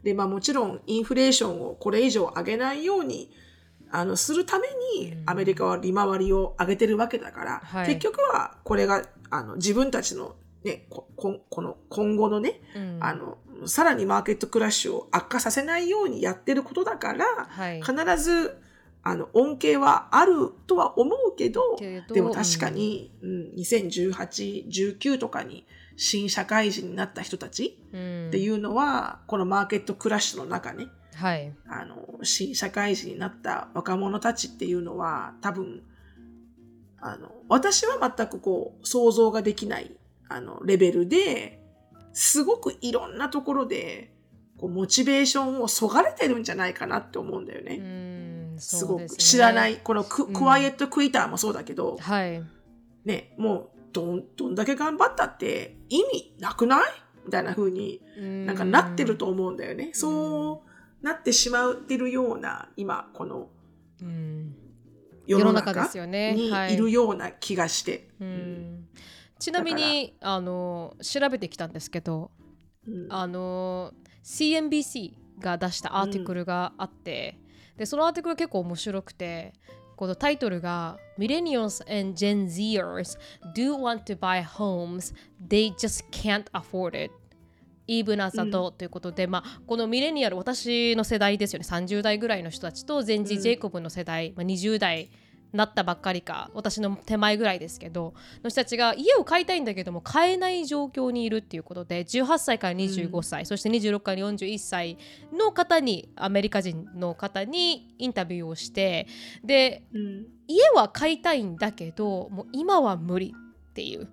[0.03, 3.31] で、まあもちろん、インフレーションをこれ以上上げないように、
[3.91, 4.67] あの、するため
[5.01, 5.29] にう、ん。
[5.29, 7.87] アメリカは利回りを上げてるわけだから、はい。
[7.87, 12.97] 結局は、これが、あの、自分たちの、ね、こここの今後のね、うん。
[13.01, 17.81] あの、さらにマーケットクラッシュを悪化させないようにやってることだから、はい。
[17.81, 18.57] 必ず、
[19.03, 21.77] あの、恩恵はあるとは思うけど、
[22.13, 30.87] でも確かに、うん、2018、19とかに新社会人になった人たちうん、っていうのは、このマーケットクラッシュの中ね、
[31.19, 31.51] はい。
[31.67, 35.83] あの、新社会人になった若者たちっていうのは、多分、
[37.01, 39.91] あの、私は全くこう、想像ができない、
[40.29, 41.61] あの、レベルで、
[42.13, 44.13] すごくいろんなところで、
[44.57, 47.75] こう、モチベーションをそがれてるんじゃないかなって思うんだよね。
[47.75, 48.18] うん。
[48.59, 50.33] すごく知らない、このク,、うん。
[50.33, 52.43] クワイエットクイターもそうだけど、はい。
[53.05, 56.83] ね、もう、どん、どんだけ頑張ったって意味なくない？
[57.25, 59.91] みたいな風にななんかなってると思うんだよね。
[59.93, 60.63] そ
[61.01, 63.49] うなってしまってるような、今、この
[64.01, 64.55] うん。
[65.25, 66.33] 世の中世の中ですよね。
[66.33, 66.73] にはい。
[66.73, 68.09] いるような気がして。
[68.19, 68.87] うん。
[69.39, 72.31] ちなみにあの調べてきたんですけど
[72.87, 73.07] うん。
[73.09, 73.93] あの
[74.23, 77.39] CNBC が出したアーティクルがあって、
[77.79, 79.53] でそのアーティクル結構面白くて
[79.95, 83.17] このタイトルが Millennials and Gen Zers
[83.55, 85.15] do want to buy homes
[85.45, 87.11] they just can't afford it.
[87.87, 91.65] even as adult、ということで、まあ、このミレニアル私の世代ですよね。
[91.67, 95.09] 30代ぐらいの人たちとゼンジ・ェイコブの世代、まあ、20代
[95.51, 104.97] なったばっかりか私の手前ぐらいですけどの人たちが家を買いたいんだけども買えない状況にいるっていうことで18歳から25歳、そして26から41歳
[105.33, 109.07] の方にアメリカ人の方にインタビューをして
[109.43, 113.35] でうん家は買いたいんだけどもう今は無理
[113.69, 114.07] っていう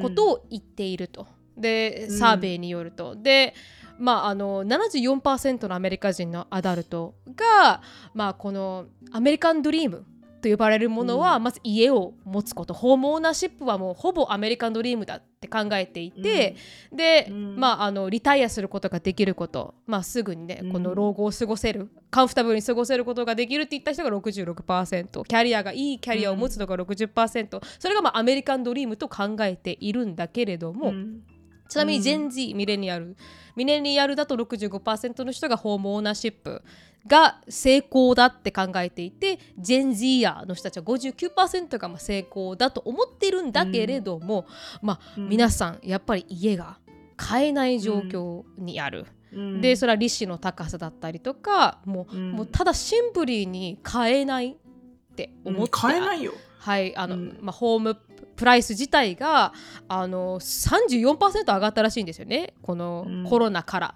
[0.00, 1.26] ことを言っていると。
[1.56, 3.16] でうんサーベイによると。
[3.16, 3.54] で
[3.98, 7.82] まあ、あの74%のアメリカ人のアダルトが、
[8.14, 10.06] まあ、このアメリカンドリーム
[10.40, 11.42] と呼ばれるものは、うん。
[11.44, 16.56] まず家を持つことホームオーナーシップはもうほぼアメリカンドリームだって考えていて、
[16.92, 17.56] で、うん。
[17.56, 20.72] まあ、あのリタイアすることができること、まあ、すぐにねうん。
[20.72, 31.22] この老後を過ごせるカンフタブルに過ごせることができるって言った人が66%キャリアがいいキャリアを持つのが60%、それがまあアメリカンドリームと考えているんだけれども、うん。
[31.68, 32.02] ちなみにうん。
[32.02, 33.16] ジェン Z ミレニアル
[33.56, 36.62] ミレニアルだと65%の人がホームオーナーシップ
[37.06, 44.46] が成功だって考えていてジェン Z ヤーの人たちは59%がまあ成功だと思ってるんだけれども、
[44.82, 45.28] まあうん。
[45.28, 46.78] 皆さんやっぱり家が
[47.16, 49.06] 買えない状況にある。
[49.32, 49.60] うん。
[49.60, 52.32] でそれは利子の高さだったりとかもう,、うん。
[52.32, 56.32] もうただシンプルに買えないって思って、買えないよ。
[56.58, 57.38] はいあのうん。
[57.40, 57.96] まあ、ホーム
[58.36, 59.52] プライス自体が
[59.88, 62.54] あの34%上がったらしいんですよね。
[62.62, 63.24] このうん。
[63.24, 63.94] コロナから。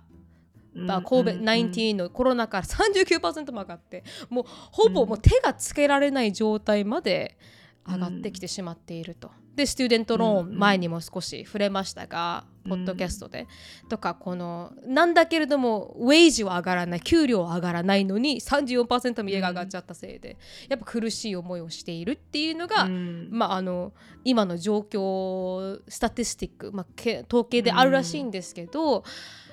[0.74, 7.38] まあ、うん COVID-19 のコロナから39%も上がってもうほぼもう手がつけられない状態まで
[7.86, 9.30] 上がってきてしまっていると。
[9.54, 12.70] でスチューデントローうんン前にも少し触れましたが、うん。
[12.70, 13.46] ポッドキャストで。
[13.88, 23.28] とかこのなんだけれどもウェイジは上がらない給料は上がらないのに34%も家が上がっちゃったせいで、やっぱ苦しい思いをしているっていうのが、うん。
[23.30, 23.92] まあ、あの
[24.24, 29.02] 今の状況スタティスティック、まあ、け統計であるらしいんですけど、うん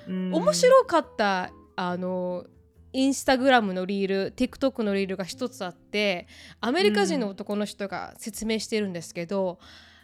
[0.08, 2.44] 面白かったあの
[2.92, 6.26] インスタグラムのリール TikTok のリールが一つあって
[6.60, 9.58] アメリカ人の男の人が説明してるんですけど、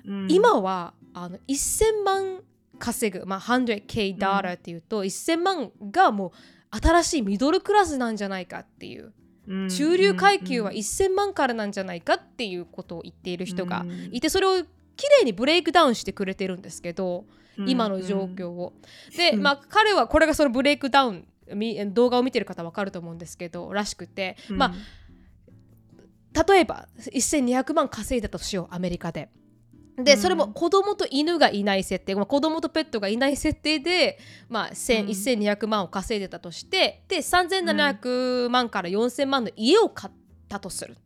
[0.07, 0.27] うん。
[0.31, 2.41] 今はあの1000万
[2.79, 6.33] 稼ぐ、まあ、100k ダラーっていうと、1000万がも
[6.73, 9.13] う新しいミドルクラスなんじゃないかっていう。
[9.47, 9.69] うん。
[9.69, 14.63] 中流階級は1000万からなんじゃないかっていうことを言っている人がいてそれを
[14.97, 17.27] きれいに breakdown してくれてるんですけど、
[17.67, 18.73] 今の状況を。
[19.17, 19.43] で、うん。
[19.43, 24.75] まあ彼はこれがその breakdown み動画を見てる方わかると思うんですけどらしくて、ま
[26.35, 29.31] あ例えば1200万稼いだとしようアメリカで。
[29.97, 30.19] でうん。
[30.19, 35.09] それも子供と犬がいない設定、まあ、子供とペットがいない設定で、まあ、1000うん。
[35.09, 40.15] 1200万を稼いでたとしてで3700万から4000万の家を買っ
[40.49, 40.97] たとする。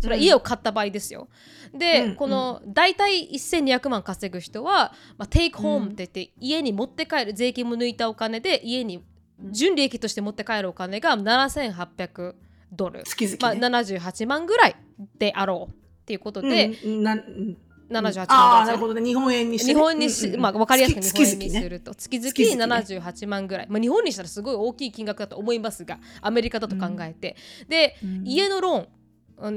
[0.00, 1.28] それは家を買った場合ですよ。
[1.72, 9.04] で、うんこの大体1200万稼ぐ人は、まあ、テイクホームって言って、家に持って帰る税金も抜いたお金で家に
[9.50, 12.34] 純利益として持って帰るお金が7800
[12.72, 14.76] ドル、月々、まあ、ね78万ぐらい
[15.18, 15.74] であろうっ
[16.04, 17.56] ていうことで、うんなうん。
[17.90, 18.66] 78ああ、万ぐらい。
[18.66, 19.02] なるほどね。
[19.02, 21.50] 日本円にして日ね、本にし、うんうんまあ、分かりやすく日月本円に。
[21.50, 21.94] すると。
[21.94, 22.76] 月々ね。
[22.76, 27.36] 78万ぐらい、まあ、日本にしたらすごい大きい金額だと思いますがアメリカだと考えて、
[27.68, 28.22] で、うん。
[28.26, 28.88] 家のローン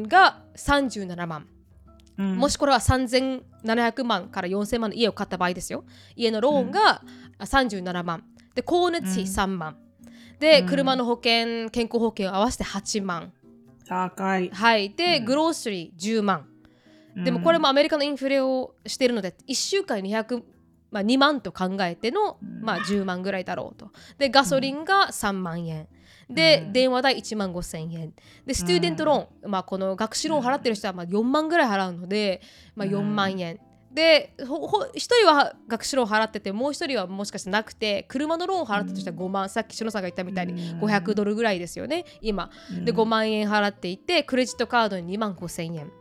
[0.08, 1.48] が37万、
[2.18, 2.38] うん。
[2.38, 5.84] もしこれは3700万から4000万の家を買った場合ですよ。
[6.16, 7.04] 家のローンが
[7.40, 8.24] 37万。
[8.54, 9.30] で光熱費うん。
[9.30, 9.78] 3万、
[10.40, 10.68] でうん。
[10.68, 13.34] 車の保険健康保険を合わせて8万。
[13.88, 14.50] 高い。
[14.50, 14.90] はい。
[14.92, 15.26] で、うん。
[15.26, 16.48] グロースリー10万。
[17.16, 20.44] でもこれもアメリカのインフレをしているので1週間に200、
[20.92, 22.62] まあ、2万と考えての、うん。
[22.62, 23.92] まあ、10万ぐらいだろうと。
[24.18, 25.88] でガソリンが3万円。
[26.34, 26.74] で、うん。
[26.74, 28.14] 電話代1万5千円。
[28.46, 32.42] で、スチューデントローン、まあ、この学士ローン払ってる人はまあ4万ぐらい払うので、
[32.76, 33.60] まあ、4万円。
[33.94, 40.80] で、ほほ1人は学士ローン払ってて、もう1人はもしかしてなくて、車のローンを払ったとしたら5万、さっき篠さんが言ったみたいにうん。
[40.80, 42.50] 500ドルぐらいですよね、今。
[42.86, 42.98] でうん。
[43.00, 45.92] 5万円払っていてクレジットカードに2万5千円。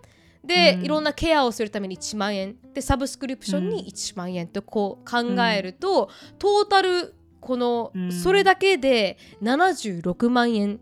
[0.45, 0.85] で、うん。
[0.85, 2.57] いろんなケアをするために1万円。
[2.73, 10.81] でサブスクリプションに1万円とこう考えると、トータルこの、うんそれだけで76万円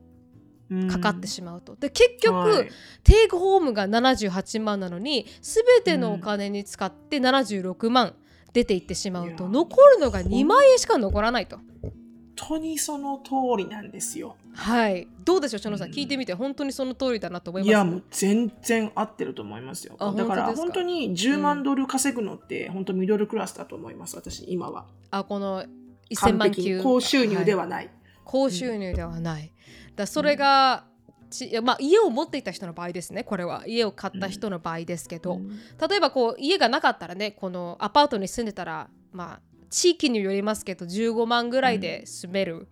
[0.91, 1.77] かかってしまうと。
[1.77, 2.69] で結局、はい
[3.05, 8.15] テイクホームが78万なのに全てのお金に使って76万
[8.53, 11.59] 出ていってしまうと、いや残るのが2万円しか残らないと。
[11.81, 11.93] 本
[12.37, 14.37] 当にその通りなんですよ。
[14.55, 17.69] はい、どうでしょう、しのさん、うん聞いてみて、本当にその通りだなと思います？
[17.69, 19.97] いやもう全然合ってると思いますよ。
[19.99, 20.63] あだから本当ですか？
[20.63, 24.17] 本当に10万ドル稼ぐのって本当ミドルクラスだと思います。
[24.17, 24.87] 私今は。
[25.11, 25.65] あこの
[26.11, 26.39] 1000完璧。
[26.39, 27.71] 万級に高収入では、はい。
[27.71, 27.91] ない。
[28.25, 29.53] 高収入ではない。
[29.97, 30.85] だそれが、
[31.31, 33.25] ちまあ、家を持っていた人の場合ですね。
[33.25, 33.65] これは。
[33.67, 35.51] 家を買った人の場合ですけど、うん。
[35.89, 39.41] 例えばこう家がなかったらねこのアパートに住んでたらまあ
[39.71, 42.69] 地域によりますけど15万ぐらいで住める、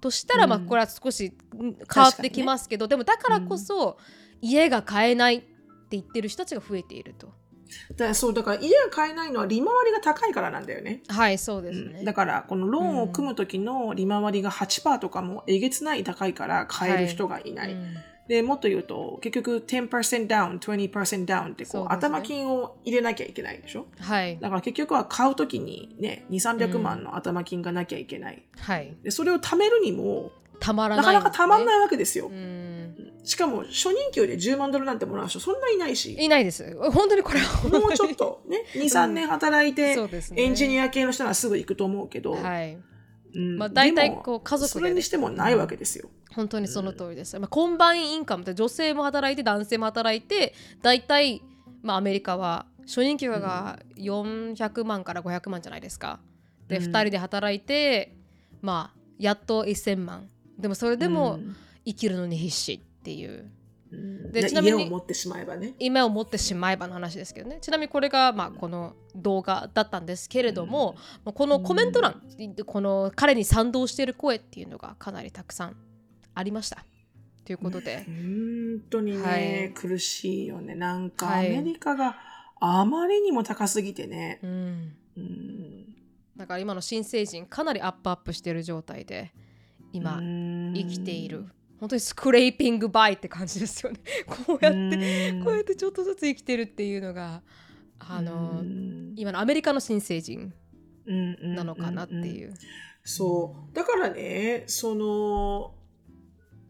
[0.00, 0.66] としたら、まあうん。
[0.66, 1.32] これは少しん
[1.92, 3.98] 変わってきますけど、でもだからこそ、
[4.40, 5.46] 家が買えないって
[5.90, 7.32] 言ってる人たちが増えていると
[7.96, 11.02] だそうだから家が買えないのは利回りが高いからなんだよね。
[11.08, 12.04] はいそうですね、うん。
[12.04, 17.72] だからこのローンを組む時の利回りが8%とかもえげつない高いから買える人がいない。
[17.72, 17.94] うん。
[18.28, 21.88] でもっと言うと結局10% down、20% down ってこうね。
[21.90, 23.86] 頭金を入れなきゃいけないでしょ？
[23.98, 24.38] はい。
[24.38, 28.44] だから結局は買う時にね2、300万の頭金がなきゃいけない。
[28.56, 28.96] はい。
[29.02, 30.30] でそれを貯めるにも
[30.60, 32.28] たまらなないかなかたまんいないわけですよ。
[32.28, 33.12] うん。
[33.24, 36.76] しかも初任給で10万ドルなんてもらう人そんないないし、いないです。
[36.92, 39.96] 本当にこれはもうちょっとね、2、3年働いて
[40.36, 42.78] エンジニア系の人ならすぐ行くと思うけど、はい。
[43.34, 43.58] うん。
[43.58, 46.10] まあ大体こう家族それにしてもないわけですよ。
[46.34, 51.42] 本当にその通りです、まあ、コンバインインカムって女性も働いて男性も働いて大体、
[51.82, 56.20] まあ、アメリカは初任給が400万から500万じゃないですか。
[56.68, 56.84] で、うん。
[56.84, 58.14] 2人で働いて
[58.62, 60.28] まあやっと1000万
[60.60, 61.56] でもそれでもうん。
[61.86, 63.50] 生きるのに必死っていう。
[63.90, 64.32] うん。
[64.32, 65.74] でちなみに家を持ってしまえばね。
[65.78, 67.58] 夢を持ってしまえばの話ですけどね。
[67.60, 70.94] ちなみにこれが、まあ、この動画だったんですけれども、
[71.24, 72.22] まあこのコメント欄、
[72.66, 75.76] この彼に賛同している声っていうのがかなりたくさん
[76.34, 76.84] ありました。
[77.46, 79.72] ということで、本当にね、はい。
[79.74, 80.74] 苦しいよね。
[80.74, 81.50] なんかアはい。
[81.50, 82.16] メリカが
[82.60, 84.38] あまりにも高すぎてね。
[84.42, 85.86] うん、うん。
[86.36, 89.32] だから今の新成人かなりアップアップしている状態で
[89.92, 91.46] 今うん生きている
[91.78, 94.00] 本当にスクレーピングバイって感じですよね
[94.46, 97.42] こうやってうんこうやってちょっとずつ生きてるっていうのが
[97.98, 100.52] あのうん今のアメリカの新成人
[101.06, 102.54] ななのかなっていう。
[103.04, 103.74] そう。
[103.74, 105.74] だからね、その、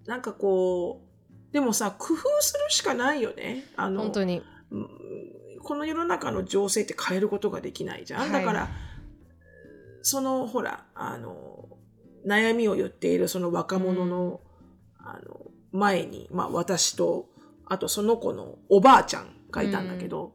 [0.07, 3.65] なんかこう、でもさ、工夫するしかないよね。
[3.77, 4.89] あの、本当にうん
[5.63, 8.21] この世の中の情勢って変えることができないじゃん。
[8.21, 8.69] はいだから、
[10.03, 11.50] その、ほら、あの、
[12.27, 14.41] 悩みを言っているその若者の、
[14.99, 15.41] あの、
[15.73, 17.29] 前に、まあ私と、
[17.67, 20.35] あとその子のおばあちゃんがいたんだけど、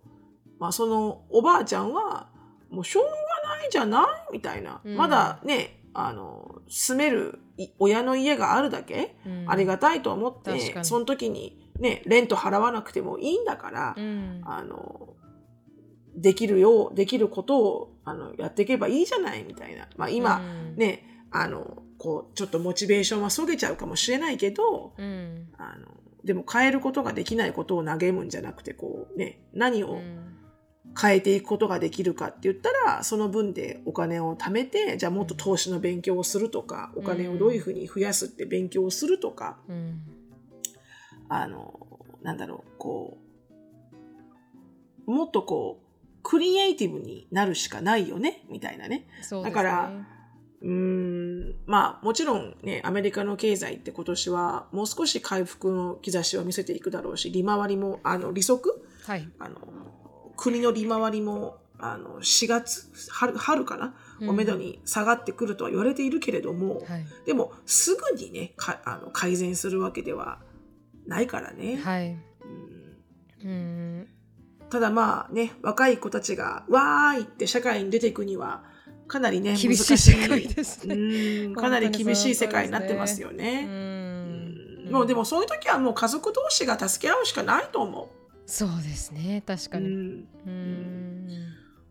[0.59, 2.29] まあそのおばあちゃんは、
[2.69, 3.09] もうしょうが
[3.57, 4.33] ないじゃない？
[4.33, 4.81] みたいな。
[4.83, 4.95] うん。
[4.97, 9.45] まだね、あの、住めるい親の家があるだけ、うん。
[9.47, 10.73] ありがたいと思って、に。
[10.83, 14.41] その時にね、レント払わなくてもいいんだから、うん。
[14.45, 15.13] あの、
[16.15, 19.43] できるよう、できることを、あの、やっていけばいいじゃない？
[19.43, 19.87] みたいな。
[19.97, 20.75] まあ今、うん。
[20.75, 25.47] ね、あの、こう、ちょっとモチベーションはそげちゃうかもしれないけど、うん。
[25.57, 25.87] あの、
[26.23, 30.35] でも変えることができないことを嘆むんじゃなくて、こうね、何をうん
[30.99, 40.01] 変えていくことができるかって言ったら、その分でお金を貯めて、じゃあもっと投資の勉強をするとか、お金をどういうふうに増やすって勉強をするとか、うん。
[41.27, 43.17] あの、なんだろう、こ
[45.07, 45.85] う、もっとこう、
[46.23, 49.05] クリエイティブになるしかないよね、みたいなね。
[49.31, 49.43] ね。
[49.43, 49.91] だから
[50.61, 58.85] うーん、まあもちろんね、アメリカの経済って今年はもう少し回復の兆しを見せていくだろうし、利回りも、あの、利息？
[59.05, 59.29] はい。
[59.39, 59.57] あの、
[60.37, 64.29] 国の利回りも、あの、4月、春、春かな、うん。
[64.29, 67.05] おめどに下がってくるとは言われているけれども、はい。
[67.25, 70.39] でも、すぐにね、かあの改善するわけでは
[71.05, 71.75] ないからね。
[71.77, 72.17] はい。
[73.43, 73.49] うん。
[73.49, 74.07] うん。
[74.69, 78.63] ただまあね、若い子たちが、わーいって社会に出ていくには、
[79.07, 80.95] かなりね、厳難しい世界ですね。
[80.95, 83.65] うんかなり厳しい世界になってますようね。
[83.65, 84.91] ん。
[84.91, 88.11] もうでもそういう時はもう家族同士が助け合うしかないと思
[88.45, 89.43] そうですね。
[89.45, 89.69] 確う。
[89.69, 89.85] かに。
[89.87, 90.27] うん。
[90.47, 91.27] うん。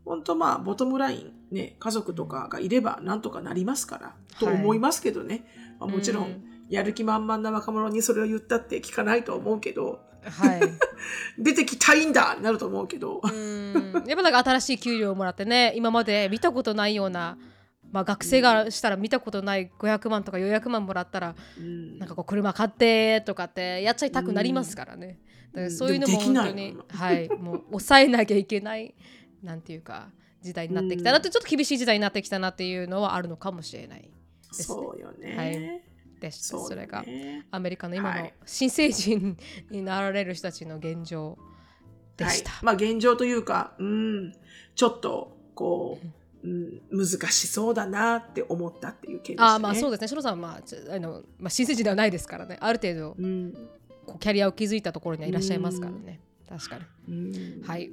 [0.04, 5.46] 本当まあボトムラインね家族とかがいればなんとかなりますから、と思いますけどね、
[5.80, 6.44] まあ、もちろうんん。
[6.68, 10.00] やる気満々な若者にそれを言ったって聞かないと思うけど
[10.30, 10.60] はい。
[11.38, 14.04] 出てきたいんだになると思うけど、うん。
[14.06, 17.38] やっぱなんか新しい給料をもらってね今まで見たことないような、
[17.90, 21.98] まあ、学生がしたら見たことない500万とか400万もらったらうん。
[21.98, 25.18] なんかこう車買ってとかってやっちゃいたくなりますからね、
[25.52, 27.28] だからそういうのも本当にはい。
[27.28, 28.94] もう抑えなきゃいけない
[29.42, 30.08] なんていうか
[30.42, 31.10] 時代になってきた。
[31.10, 34.10] なって、ちょっと厳しい時代になってきたなっていうのはあるのかもしれない
[34.52, 34.64] すね。
[34.64, 36.48] そうよね、はいです。
[36.48, 36.68] そうよね。
[36.68, 37.04] それが。
[37.50, 38.34] アメリカの今のはい。
[38.46, 39.36] 新成人
[39.70, 41.38] になられる人たちの現状
[42.16, 42.50] でした。
[42.50, 44.32] はい、まあ現状というか、うん、
[44.74, 45.98] ちょっとこ
[46.42, 49.50] う、うん、難しそうだなって思ったっていう件でしたね。
[49.52, 53.52] あーまあそうですね、シロさんは、まああのまあ、新成人ではないですからね、ある程度うん。
[54.06, 56.84] こうキャリアを築いたところにはいらっしゃいますからね、確かに。
[57.08, 57.62] うん。
[57.66, 57.90] はい。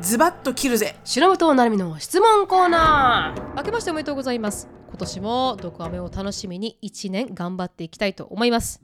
[0.00, 0.96] ズバッと切るぜ。
[1.04, 3.56] 白本なるみの質問コーナー。
[3.56, 8.80] 明けましておめでとうございます今年も毒アメを楽しみに1年頑張っていきたいと思います。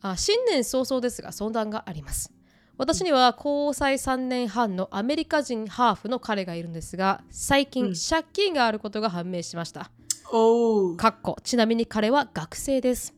[0.00, 2.32] あ新年早々ですが相談があります。
[2.78, 7.94] 私には交際3年半のアメリカ人ハーフの彼がいるんですが最近うん。
[7.94, 9.90] 借金があることが判明しました、
[10.96, 11.36] かっこ。
[11.44, 13.12] ちなみに彼は学生です。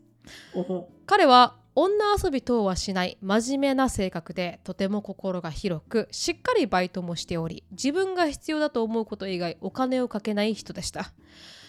[1.07, 11.13] 彼は女遊び等はしない真面目な性格でとても心が広くしっかりバイトもしており自分が必要だと思うこと以外お金をかけない人でした、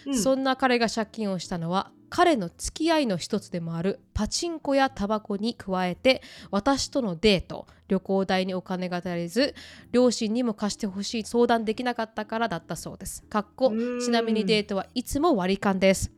[0.08, 0.18] うん。
[0.18, 9.54] そんな彼が借金をしたのは彼の付き合いの一つでもあるパチンコやタバコに加えて私とのデート旅行代にお金が足りず
[9.92, 13.22] 両親にも貸してほしい相談できなかったからだったそうです。
[13.24, 14.00] かっこうん。
[14.00, 16.10] ちなみにデートはいつも割り勘です。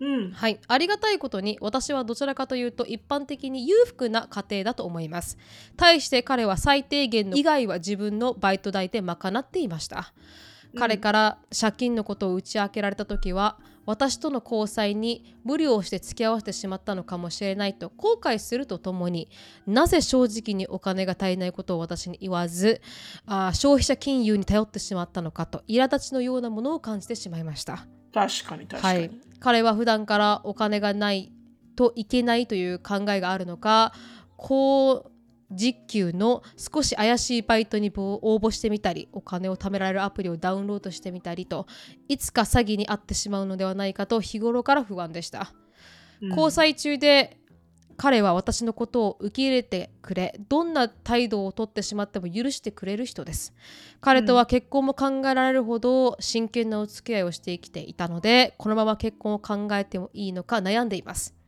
[0.00, 0.30] うん。
[0.32, 5.38] はい、ありがたいことに私はどちらかというと一般的に裕福な家庭だと思います。
[5.76, 10.12] 対して彼は最低限の以外は自分のバイト代で賄っていました。
[10.76, 19.28] 彼から借金のことを打ち明けられた時は私との交際に無理をして付き合わせてしまったのかもしれないと後悔するとともに
[19.66, 22.80] なぜ正直にお金が足りないことを私に言わず
[23.26, 27.86] あー消費者金融に頼ってしまったのかと苛立ちのようなものを感じてしまいました。
[28.12, 29.10] 確かに確かに、はい、
[29.40, 31.32] 彼は普段からお金がない
[31.74, 33.92] といけないという考えがあるのか
[34.36, 35.10] 高
[35.54, 41.66] 時給の少し怪しいバイトに応募してみたりお金を貯められるアプリをダウンロードしてみたりと
[42.08, 45.52] いつか詐欺に遭ってしまうのではないかと日頃から不安でした。
[46.20, 46.28] うん。
[46.30, 47.38] 交際中で
[47.96, 53.54] 彼は私のことを受け入れてくれどんな態度をとってしまっても許してくれる人です。
[54.00, 61.34] 彼とは結婚も考えられるほど真剣なお付き合いをして生きていたのでこのまま結婚を考えてもいいのか悩んでいます。
[61.38, 61.43] うん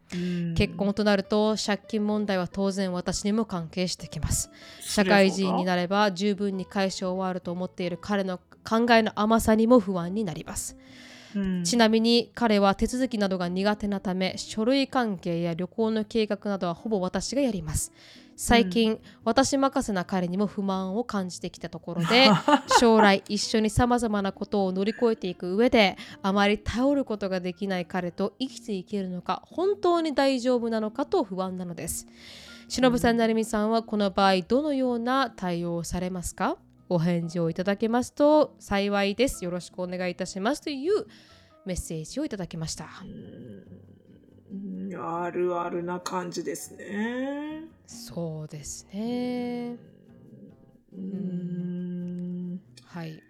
[0.57, 4.51] 結婚となると借金問題は当然私にも関係してきます。
[4.81, 10.77] 社会人になれば十分に解消はあると思っている彼の考えの甘さにも不安になります。
[11.35, 11.65] うん。
[11.65, 17.93] ちなみに彼は手続きなどが苦手なため書類関係や旅行の計画などはほぼ私がやります
[18.37, 22.29] 最近、私任せな彼にも不満を感じてきたところで
[22.79, 32.07] 将来一緒にさまざまなことを乗り越えていく上であまり頼ることができない彼と生きていけるのか本当に大丈夫なのかと不安なのです
[32.69, 36.57] 忍さん成美さんはこの場合どのような対応をされますか？
[36.89, 39.45] お返事をいただけますと幸いです。
[39.45, 41.07] よろしくお願いいたしますという
[41.65, 42.89] メッセージをいただきました。
[44.91, 47.65] うんあるあるな感じですね。
[47.87, 49.77] そうですね。
[50.93, 53.23] うんはい。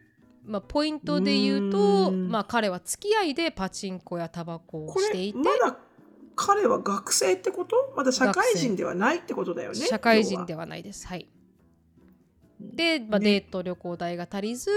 [0.44, 5.76] まあ、ポイントで言うと、うんまあ、彼は付き合いでパチンコやタバコをしていて、まだ
[6.36, 7.92] 彼は学生ってこと？
[7.96, 9.76] まだ社会人ではないってことだよね。
[9.76, 11.06] 社会人ではないです。
[11.08, 11.28] はい。
[12.60, 14.70] で、まあ、ねデート旅行代が足りず、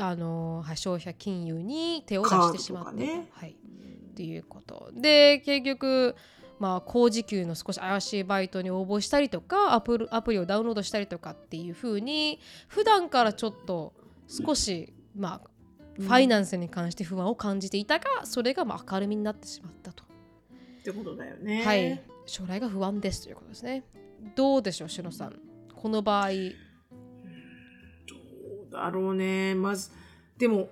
[0.00, 6.16] あのはい消費者金融に手を出してしまってねはい、っていうことで結局
[6.58, 12.38] まあ、高時給の少し怪しいバイトに応募したりとかアプアプリをダウンロードしたりとかっていう風に
[12.68, 13.94] 普段からちょっと
[14.28, 15.50] 少し、まあ、
[15.98, 20.04] ファイナンスに関して不安を感じていたが、それがまあ明るみになってしまったと。
[20.04, 21.64] ってことだよね。
[21.64, 23.84] はい、将来が不安ですということですね。
[24.34, 25.38] どうでしょう、しのさん。
[25.74, 26.28] この場合、
[28.72, 29.54] だろうね。
[29.54, 29.90] まず、
[30.38, 30.68] でも、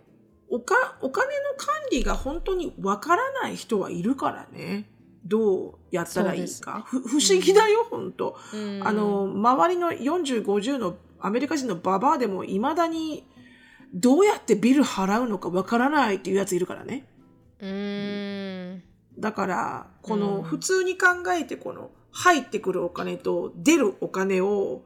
[0.49, 4.91] おか、お金の管理が本当にわからない人はいるからね。
[5.25, 6.83] どうやったらいいか。
[6.87, 8.37] ふ不思議だよ、本当。
[8.53, 13.25] うんあの、周りの40、50のアメリカ人のババアでも未だに
[13.93, 17.07] どうやってビル払うのかわからないっていうやついるからね。
[17.61, 18.83] うーん、
[19.19, 24.83] だから、こうんの普通に考えて、この入ってくるお金と出るお金を、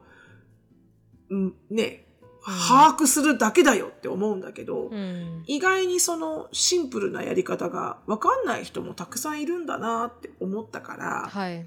[1.29, 2.04] うんね、
[2.45, 11.65] 把握するだけだよって思うんだけど、うん、意外にそのシンプルなやり方がわかんない人もたくさんいるんだなって思ったから、はい。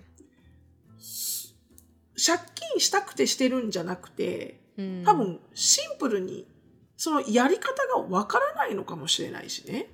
[2.14, 6.47] 借金したくてしてるんじゃなくて、うん多分シンプルに
[6.97, 9.89] そのやり方がわからないのかもしれないしね。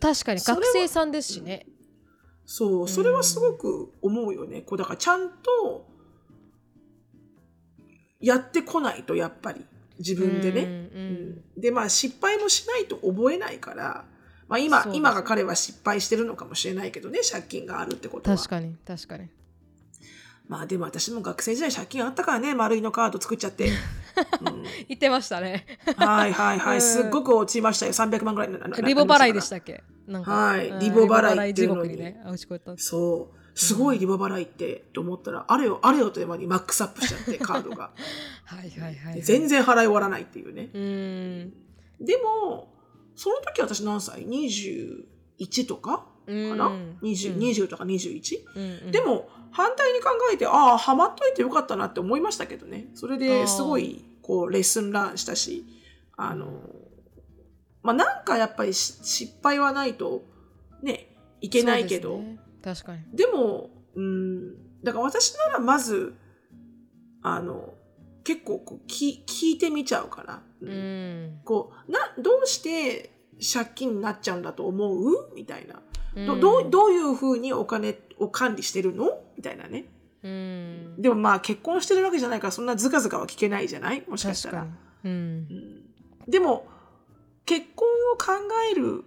[0.00, 1.66] 確かに学生さんですしね。
[2.44, 4.60] そう、それはすごく思うよね。
[4.62, 5.86] こうだからちゃんと
[8.22, 9.64] やってこないとやっぱり
[9.98, 10.62] 自分でね。
[10.62, 14.04] うんうんでまあ失敗もしないと覚えないから、
[14.48, 18.36] まあ今、今が彼は失敗してるのかもしれないけどね借金があるってことは。
[18.36, 19.28] 確かに確かに。
[20.48, 23.70] まあでも私も学生時代借金あったからね丸いのカード作っちゃって。
[24.44, 25.66] うん言ってましたね。
[25.96, 29.82] はいはいはうんいすっごく落ちましたよ300万ぐらいなななリボ払いでしなたっけ？
[30.06, 32.20] なんかはいうんリボ払いっていうのにね。
[32.78, 33.41] そう。
[33.54, 37.92] すごいリボ払いって、と思ったら、あれよ、あれよという間にマックスアップしちゃって、 カードが。
[38.44, 39.22] はいはいはい、はい。
[39.22, 40.70] 全然払い終わらないっていうね。
[40.72, 41.52] うーん。
[42.00, 42.72] でも、
[43.14, 46.70] その時私何歳 ?21 とかかな、
[47.02, 48.40] 20, 20とか 21?
[48.54, 52.88] うんうんでも、反対に考えて、ああ、ハマっといてよかったなって思いましたけどね。
[52.94, 55.66] それですごい、こう、レッスンランしたし、
[56.16, 56.62] あの、
[57.82, 60.24] まあ、なんかやっぱりし失敗はないと、
[60.82, 63.00] ね、いけないけど、ね確かに。
[63.12, 66.14] でも、うん、だから私ならまず、
[67.22, 67.74] あの、
[68.24, 70.42] 結構こう聞聞いてみちゃうかな。
[70.60, 71.40] ううんん。
[71.44, 73.12] こう、な、どうして
[73.52, 75.34] 借金になっちゃうんだと思う？
[75.34, 75.82] みたいな。
[76.26, 79.22] どうんどうどういうふうにお金を管理してるの？
[79.36, 79.86] みたいなね。
[80.22, 80.94] うん。
[81.02, 84.04] でもまあ結婚してるわけじゃないからそんなズカズカは聞けないじゃない？
[84.08, 84.50] もしかした。
[84.52, 84.66] ら
[85.04, 85.08] う。
[85.08, 85.48] ん
[86.28, 86.68] でも、
[87.44, 88.32] 結婚を考
[88.70, 89.04] える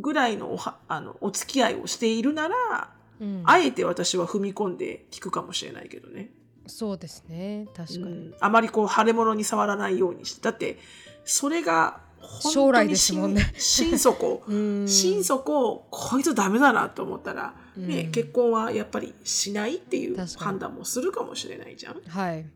[0.00, 2.90] ぐらいのおはあのお付き合いをしているなら、
[3.20, 6.30] うんあえて私は踏み込んで聞くかもしれないけどね。
[6.66, 7.66] そうですね。
[7.76, 8.04] 確かに。
[8.04, 10.40] うんあまりこう腫れ物に触らないようにして。
[10.40, 10.78] だって、
[11.24, 22.00] それが本当に将来ですもんね心心底、 うん心底、こいつダメだなと思ったら、ねうん結婚はやっぱりしないっていう判断もするかもしれないじゃん。
[22.08, 22.46] はい。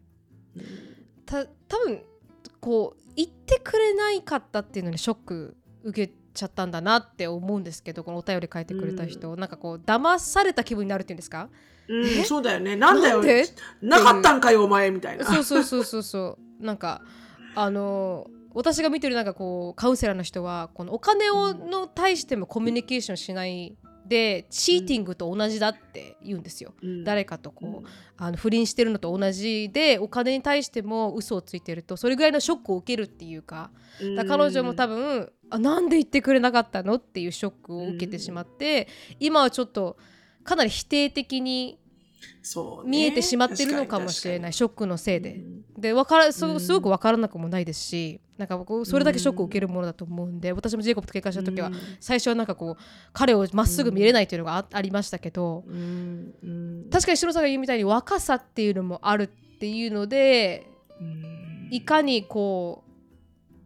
[1.27, 2.03] た多分
[2.61, 11.49] こう言ってくれないかったっていうのにショック受けちゃったんだなって思うんですけどこのお便り書いてくれた人、なんかこう騙された気分になるっていうんですか？
[11.89, 12.25] うんえ？
[12.25, 12.77] そうだよね。
[12.77, 13.23] なんだよ。
[13.81, 15.25] なかったんかよ、お前みたいな。
[15.25, 16.65] そうそうそうそうそう。
[16.65, 17.03] なんか
[17.55, 23.77] あの私が見てるなんかこうカウンセラーの人はこのお金をの対してもコミュニケーションしない
[24.07, 26.75] でチーティングと同じだって言うんですよ。
[26.83, 27.05] うん。
[27.05, 33.71] 誰かとこう、あの不倫してるのと同じでお金に対しても嘘をついてるとそれぐらいのショックを受けるっていうか
[34.01, 34.15] うん。
[34.15, 38.89] だ彼女も多分あなんで言ってくれなかったのっていうショックを受けてしまって
[39.21, 39.97] 今はちょっと
[40.43, 41.79] かなり否定的に
[42.85, 45.41] 見えてしまってるのかもしれない、ショックのせいで。
[45.79, 51.75] でわからすごく分からなくもないですし、なんか僕それだけショックを受けるものだと思うんで、私もジェイコブと喧嘩した時は、うん。
[52.01, 52.83] 最初はなんかこう
[53.13, 56.35] 彼をまっすぐ見れないというのがあ,、ありましたけどうん。
[56.43, 56.91] うん。
[56.91, 60.67] 確かに白さんが言うみたいに若さっていうのもあるっていうので
[61.01, 61.69] うん。
[61.71, 62.84] いかにこう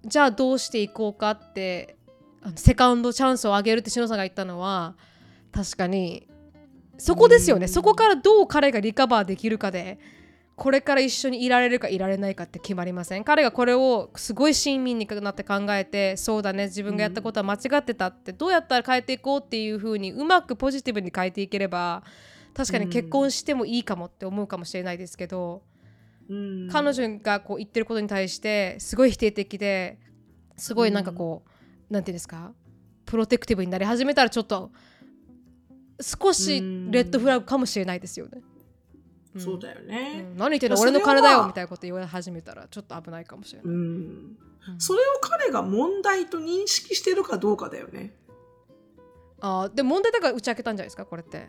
[0.04, 1.96] じゃあどうしていこうかって
[2.42, 4.94] あのセカンドチャンスをあげるって篠さんが言ったのは
[5.52, 6.28] 確かに
[6.98, 7.68] そこですよね、うん。
[7.68, 9.98] そこからどう彼がリカバーできるかで
[10.56, 13.22] これから一緒にいられるかいられないかって決まりません？
[13.24, 22.02] 彼がこれをすごい親身になって考えてそうだね自分がやったことは間違ってたってどうやったら変えていこうっていう風にうまくポジティブに変えていければ
[22.56, 25.77] 確かに結婚してもいいかもって思うかもしれないですけど、うん
[26.70, 29.98] 彼女がこう言ってることに対してすごい否定的で
[30.56, 31.42] すごいなんかこ
[31.90, 32.52] う、なんていうんですか
[33.06, 34.70] プロテクティブになり始めたらちょっと
[36.00, 38.42] 少しレッドフラグかもしれないですよね。
[39.36, 40.22] んそうだようね。
[40.22, 43.74] ん何言ってんの俺の金だよみたいなこと言われ始めたらちょっと危ないかもしれない。
[43.74, 44.36] うん
[44.78, 48.14] それを彼が問題と認識してるかどうかだよね。
[49.40, 51.48] あーでも問題だから打ち明けたんじゃないですかこれって。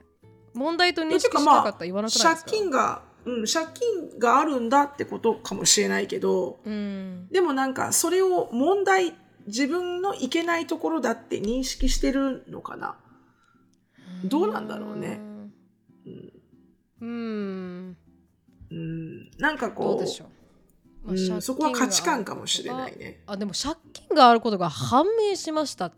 [0.54, 2.50] 問題と認識しなかったら言わなくないですか？
[2.50, 7.28] 借金が、うん、借金があるんだってことかもしれないけど、うん。
[7.30, 9.14] でもなんかそれを問題、
[9.48, 12.98] 自分のいけないところだって認識してるのかな？
[14.26, 15.20] どうなんだろうね。
[16.06, 16.32] うん。
[17.02, 17.98] うん。
[18.72, 20.24] うん、なんかどこう。
[21.04, 23.24] まあうんそこは価値観かもしれないね。
[23.26, 25.94] あでも借金があることが判明しましたっ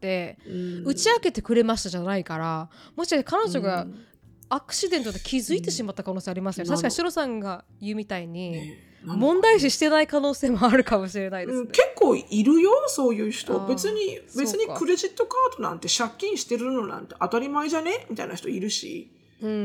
[0.00, 0.84] てうん。
[0.84, 4.06] 打ち明けてくれましたじゃないからもしかして彼女がうん
[4.48, 6.74] アクシデントで気づいてしまった可能性ありますよね、うん。
[6.74, 11.66] 確かにシロさんが言うみたいに、ね問題視してない可能性もあるかもしれないですね。
[11.66, 18.06] うん、結構いるよそういうあ人ー別に別にクレジットカードなんて借金してるのなんて当たり前じゃね？
[18.08, 19.60] みたいな人いるし、うんうんう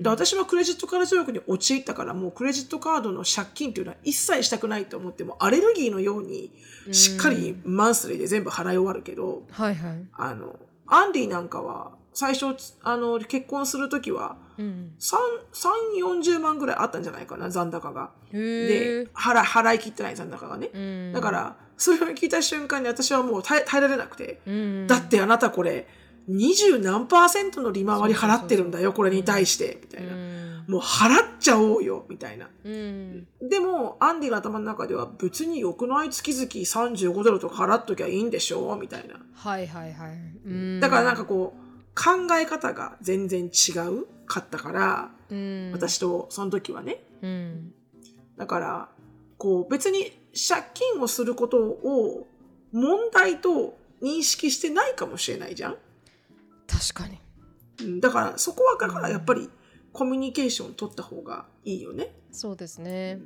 [0.00, 0.02] ん。
[0.02, 6.52] で私はクレジットカード条約に陥ったからもうクレジットカードの借金っていうのは一切したくないと思ってもアレルギーのように
[6.92, 12.46] しっかりマンスリーで全部払い終わるけど、はいはい、あのアンディなんかは最初
[12.82, 18.10] あの結婚する時はうん、340万ぐらいあったんじゃないかな残高が。
[18.32, 20.70] へでえ、払払い切ってない残高がね。
[20.74, 25.86] うん、だから、それを聞いた瞬間に私はもう耐え耐えられなくて、うん、だってあなたこれ、
[26.26, 30.12] 二十何パーセントの利回り払ってるんだよ、これに対して、みたいな。
[30.12, 30.28] うん
[30.68, 32.46] もう払っちゃおうよ、みたいな。
[32.62, 39.14] うんでも、アンディの頭の中では別に良くない月々35ドルとか払っときゃいいんでしょみたいな。
[39.32, 40.10] はいはいはい、
[40.44, 41.67] うん、だからなんかこう、
[41.98, 47.02] 考え方が全然違うかったから、うん、私とその時はね。
[47.22, 47.72] うん
[48.36, 48.88] だから、
[49.36, 52.28] こう別に借金をすることを
[52.70, 55.76] 問題と認識してないかもしれないじゃん。
[56.68, 57.18] 確かに
[57.80, 59.48] うんだからそこはだからやっぱり
[59.92, 62.14] コミュニケーション取った方がいいよね。
[62.30, 63.18] そうですね、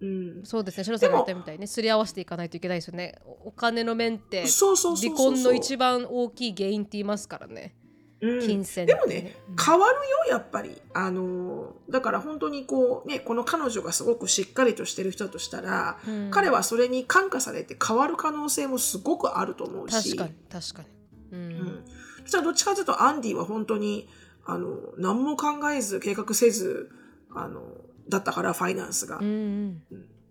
[0.00, 0.40] うん。
[0.44, 3.18] そうですね、シロさんが言ったみたいに、ね、すり合わせていかないといけないですよね。
[3.24, 4.44] おお金の面って。
[4.46, 7.74] 離婚の一番大きい原因って言いますからね。
[8.20, 10.00] うん金銭ってでもね、変わるよ、
[10.30, 10.80] やっぱり。
[10.92, 20.16] あのー、だから本当にこう、ね、この彼女がすごくしっかりとしてる人としたら、うん彼はそれに感化されて変わる可能性もすごくあると思うし。
[20.16, 20.88] 確かに、確かに。
[21.32, 21.84] うんうん。
[22.22, 24.08] そしたらどっちかというと、アンディは本当に、
[24.44, 26.90] あの、何も考えず、計画せず、
[27.34, 27.62] あの、
[28.08, 29.24] だったから、ファイナンスがう。
[29.24, 29.82] ん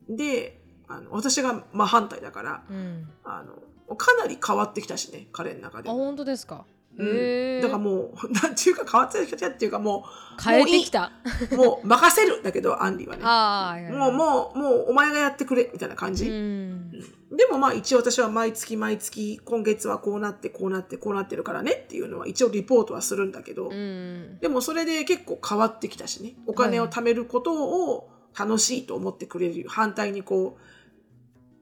[0.10, 3.44] で、あの私が真反対だから、うんうん、あ
[3.90, 6.00] の、かなり変わってきたしね、彼の中であ、も。
[6.00, 6.66] 本当ですか？
[6.98, 7.62] うん。
[7.62, 10.06] だからもう、 なんていうか変わってきたっていうかも
[10.44, 11.12] 変えてきた。
[11.52, 13.24] う、もう任せるだけど、アンディはね。
[13.94, 16.30] もう、もう、もう、お前がやってくれ、みたいな感うじ。
[16.30, 16.92] ん。
[16.92, 24.40] でもまあ一応私は毎月毎月、今月はこうなって、こうなって、こうなってるからねっていうのは一応リポートはするんだけど、うん。
[24.40, 26.36] でもそれで結構変わってきたしね。
[26.46, 27.54] お金を貯めること
[27.94, 29.70] を楽しいと思ってくれるよ。
[29.70, 30.62] 反対にこう、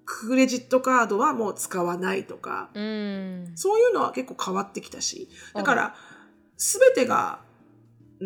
[0.05, 3.51] クレジットカードはもう使わないとか、うん。
[3.55, 5.29] そういうのは結構変わってきたし。
[5.53, 5.95] だから、
[6.57, 7.41] すべてが、
[8.19, 8.25] う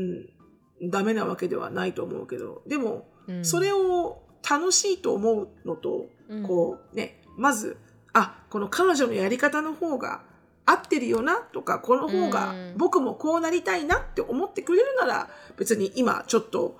[0.87, 3.45] ん、ダメなわけではないと思うけど、でも、うん。
[3.45, 6.43] それを楽しいと思うのと、うん。
[6.43, 7.77] こうね、まず、
[8.13, 10.21] あ、この彼女のやり方の方が
[10.65, 12.77] 合ってるよなとか、この方がうん。
[12.77, 16.77] 僕もこうなりたいなって思ってくれるなら、別に今ちょっと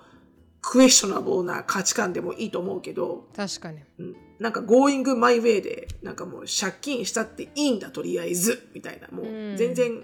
[0.60, 3.80] クエスチョナブルな価値観でもいいと思うけど、確かに。
[3.98, 10.02] うん、なんか going my way で、なんかもう借金したっていいんだ、とりあえず、みたいな、もうんう全然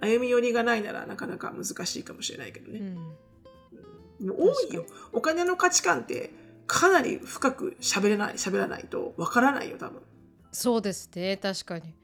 [0.00, 2.80] 歩み寄りがないならなかなか難しいかもしれないけどね。
[4.20, 4.30] うん。
[4.30, 4.84] 多いよ。
[5.12, 6.30] お金の価値観って
[6.66, 10.02] かなり深く喋れない、喋らないとわからないよ、多分。
[10.50, 11.94] そうですね、確かに。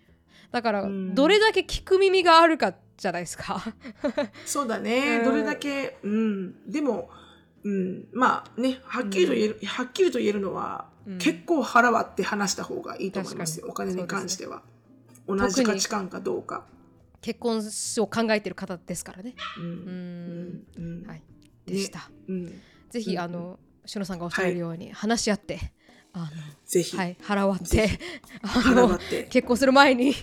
[0.52, 3.60] だから、うんどれだけ聞く耳があるかじゃないですか。
[4.46, 5.18] そうだね。
[5.18, 6.70] うんどれだけ、うん。
[6.70, 7.10] でも、
[7.64, 8.08] うん。
[8.12, 13.66] まあね、はっきりと言える、はっきりと言えるのは、うん結構腹割って話した方がいいと思いますよ。
[13.68, 14.62] お金に関しては。
[15.28, 16.64] に同じ価値観かどうか。
[17.20, 17.62] 結婚
[17.98, 19.34] を考えてる方ですからね。
[19.58, 21.04] うん。
[21.06, 21.22] はい。
[21.66, 22.10] でした。
[22.28, 22.60] うん。
[22.90, 25.72] ぜひ、うんあの、しのさんがおっしゃるように、話し合って、
[26.12, 26.30] あ
[26.66, 27.88] ぜひ、の、はい、腹割って
[28.42, 29.24] 腹割って。
[29.24, 30.14] 結婚する前に、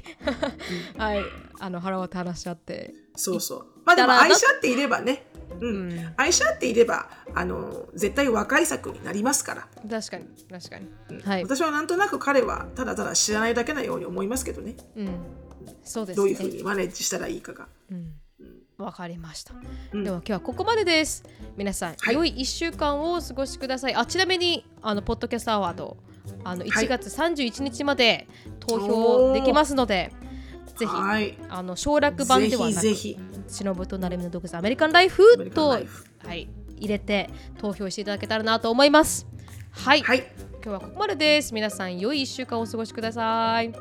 [0.98, 1.24] はい、
[1.60, 3.66] あの、腹割って話し合って、そうそう。
[3.86, 5.26] まあでも愛し合っていればね、
[5.62, 5.66] う。
[5.66, 9.68] うんん、愛し合っていれば、あの、絶対和解策になりますから。
[9.90, 10.88] 確かに、確かに。
[11.10, 11.44] うんはい。
[11.44, 14.76] 私はなんとなく彼はただただ知らないだけなように思いますけどね。
[14.96, 15.10] うん。
[15.84, 16.18] そうですね。
[16.18, 17.68] どういうふうにマネージしたらいいかが。
[17.92, 18.14] うん。
[18.78, 19.54] わかりました。
[19.94, 21.24] うんでは今日はここまでです。
[21.58, 23.96] 皆さん、はい良い1週間をお過ごしください。
[23.96, 25.98] あちなみに、あの、ポッドキャストアワード、
[26.46, 28.28] あの、はい1月31日まで
[28.62, 30.14] 投票できますので、
[30.78, 31.38] ぜひ、はい。
[31.50, 39.28] あの省略版ではなく、ぜひぜしのぶとなるみの独自アメリカンライフとはい、入れて投票していただけたらなと思います。
[39.72, 40.50] はい、はい。
[40.62, 43.72] 今日はここまでです皆さん良い1週間お過ごしください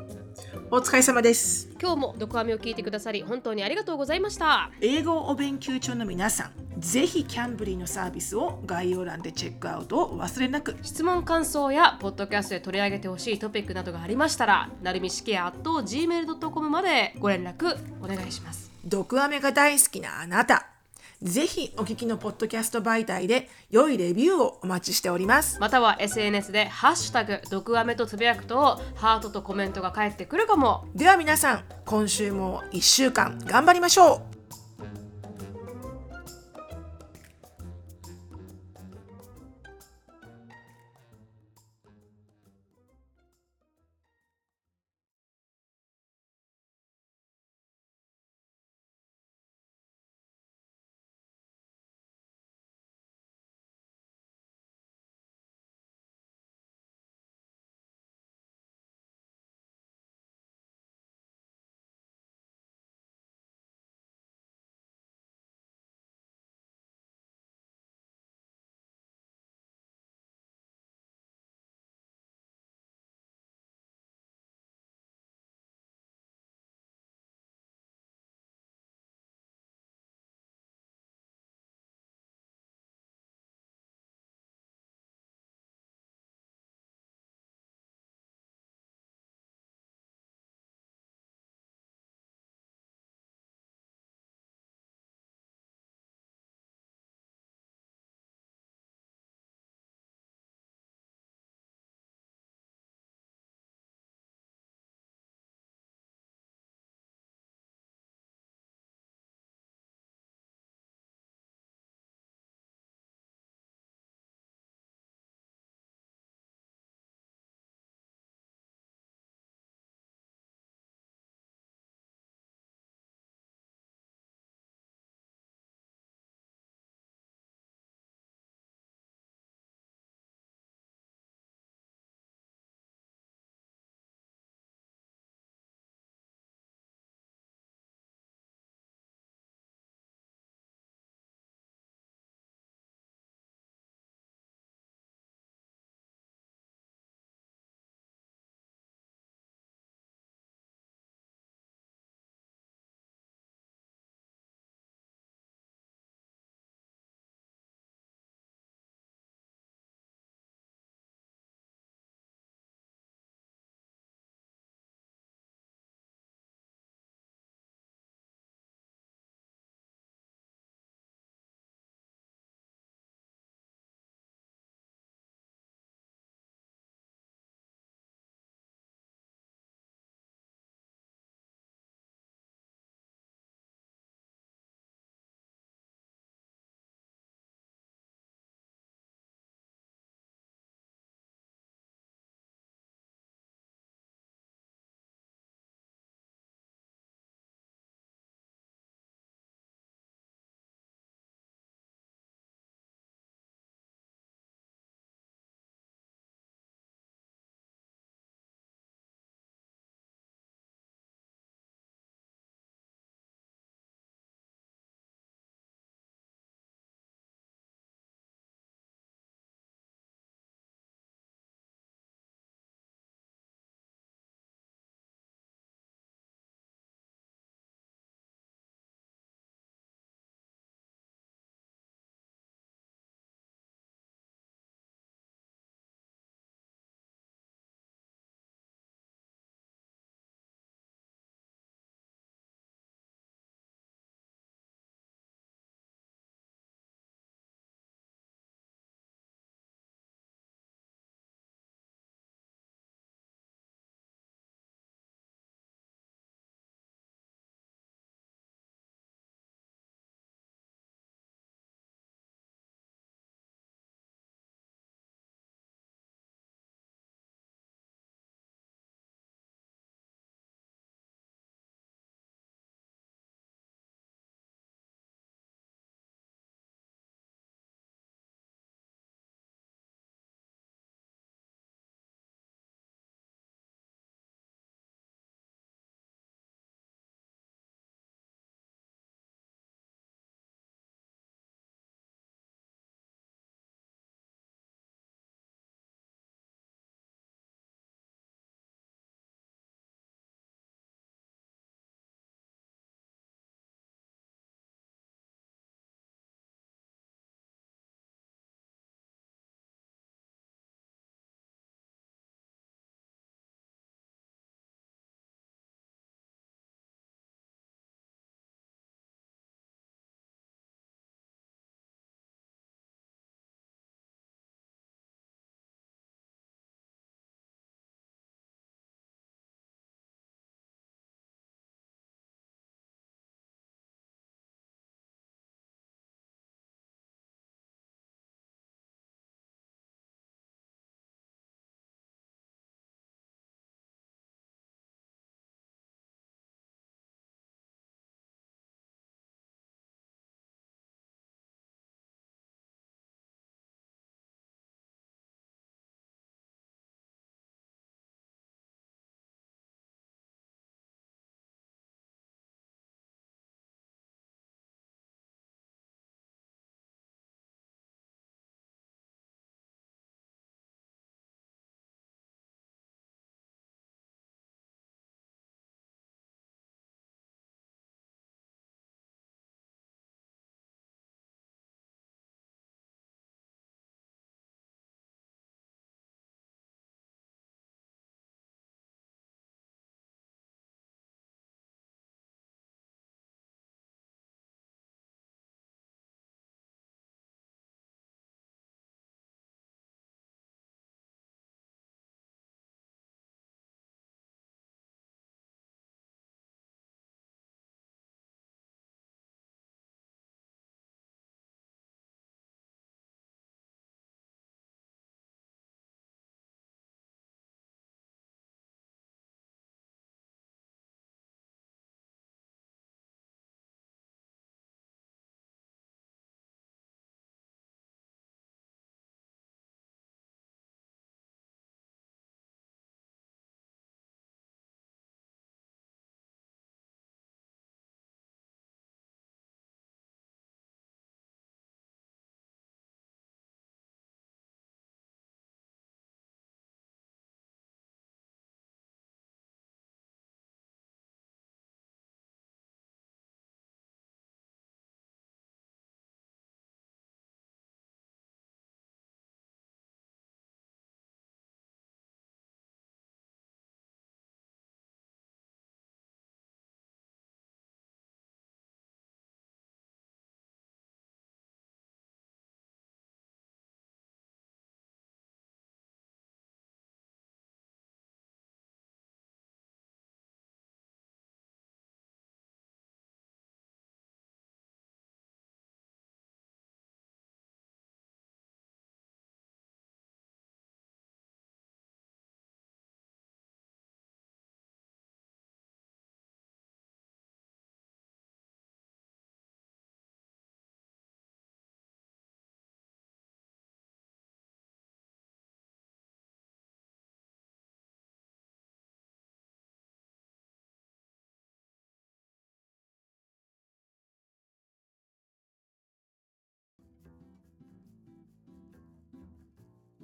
[0.71, 1.69] お疲れ様です。
[1.81, 10.77] 今日もドクアメを聞いてくださり本当にありがとうございました英語をお勉強中の皆さん、ぜひキャンブリーのサービスを概要欄でチェックアウトをお忘れなく。
[10.81, 20.78] 質問感想やポッドキャストで取り上げてほしいトピックなどがありましたらなるみしきや gmail.com までご連絡お願いします毒アメが大好きなあなた。
[21.21, 25.59] ぜひお聞きのポッドキャスト媒体で良いレビューをお待ちしております。
[25.59, 34.38] または SNS で「ハッシュタグ毒アメ」とつぶやくとハートとコメントが返ってくるかもでは皆さん、今週も1週間頑張りましょう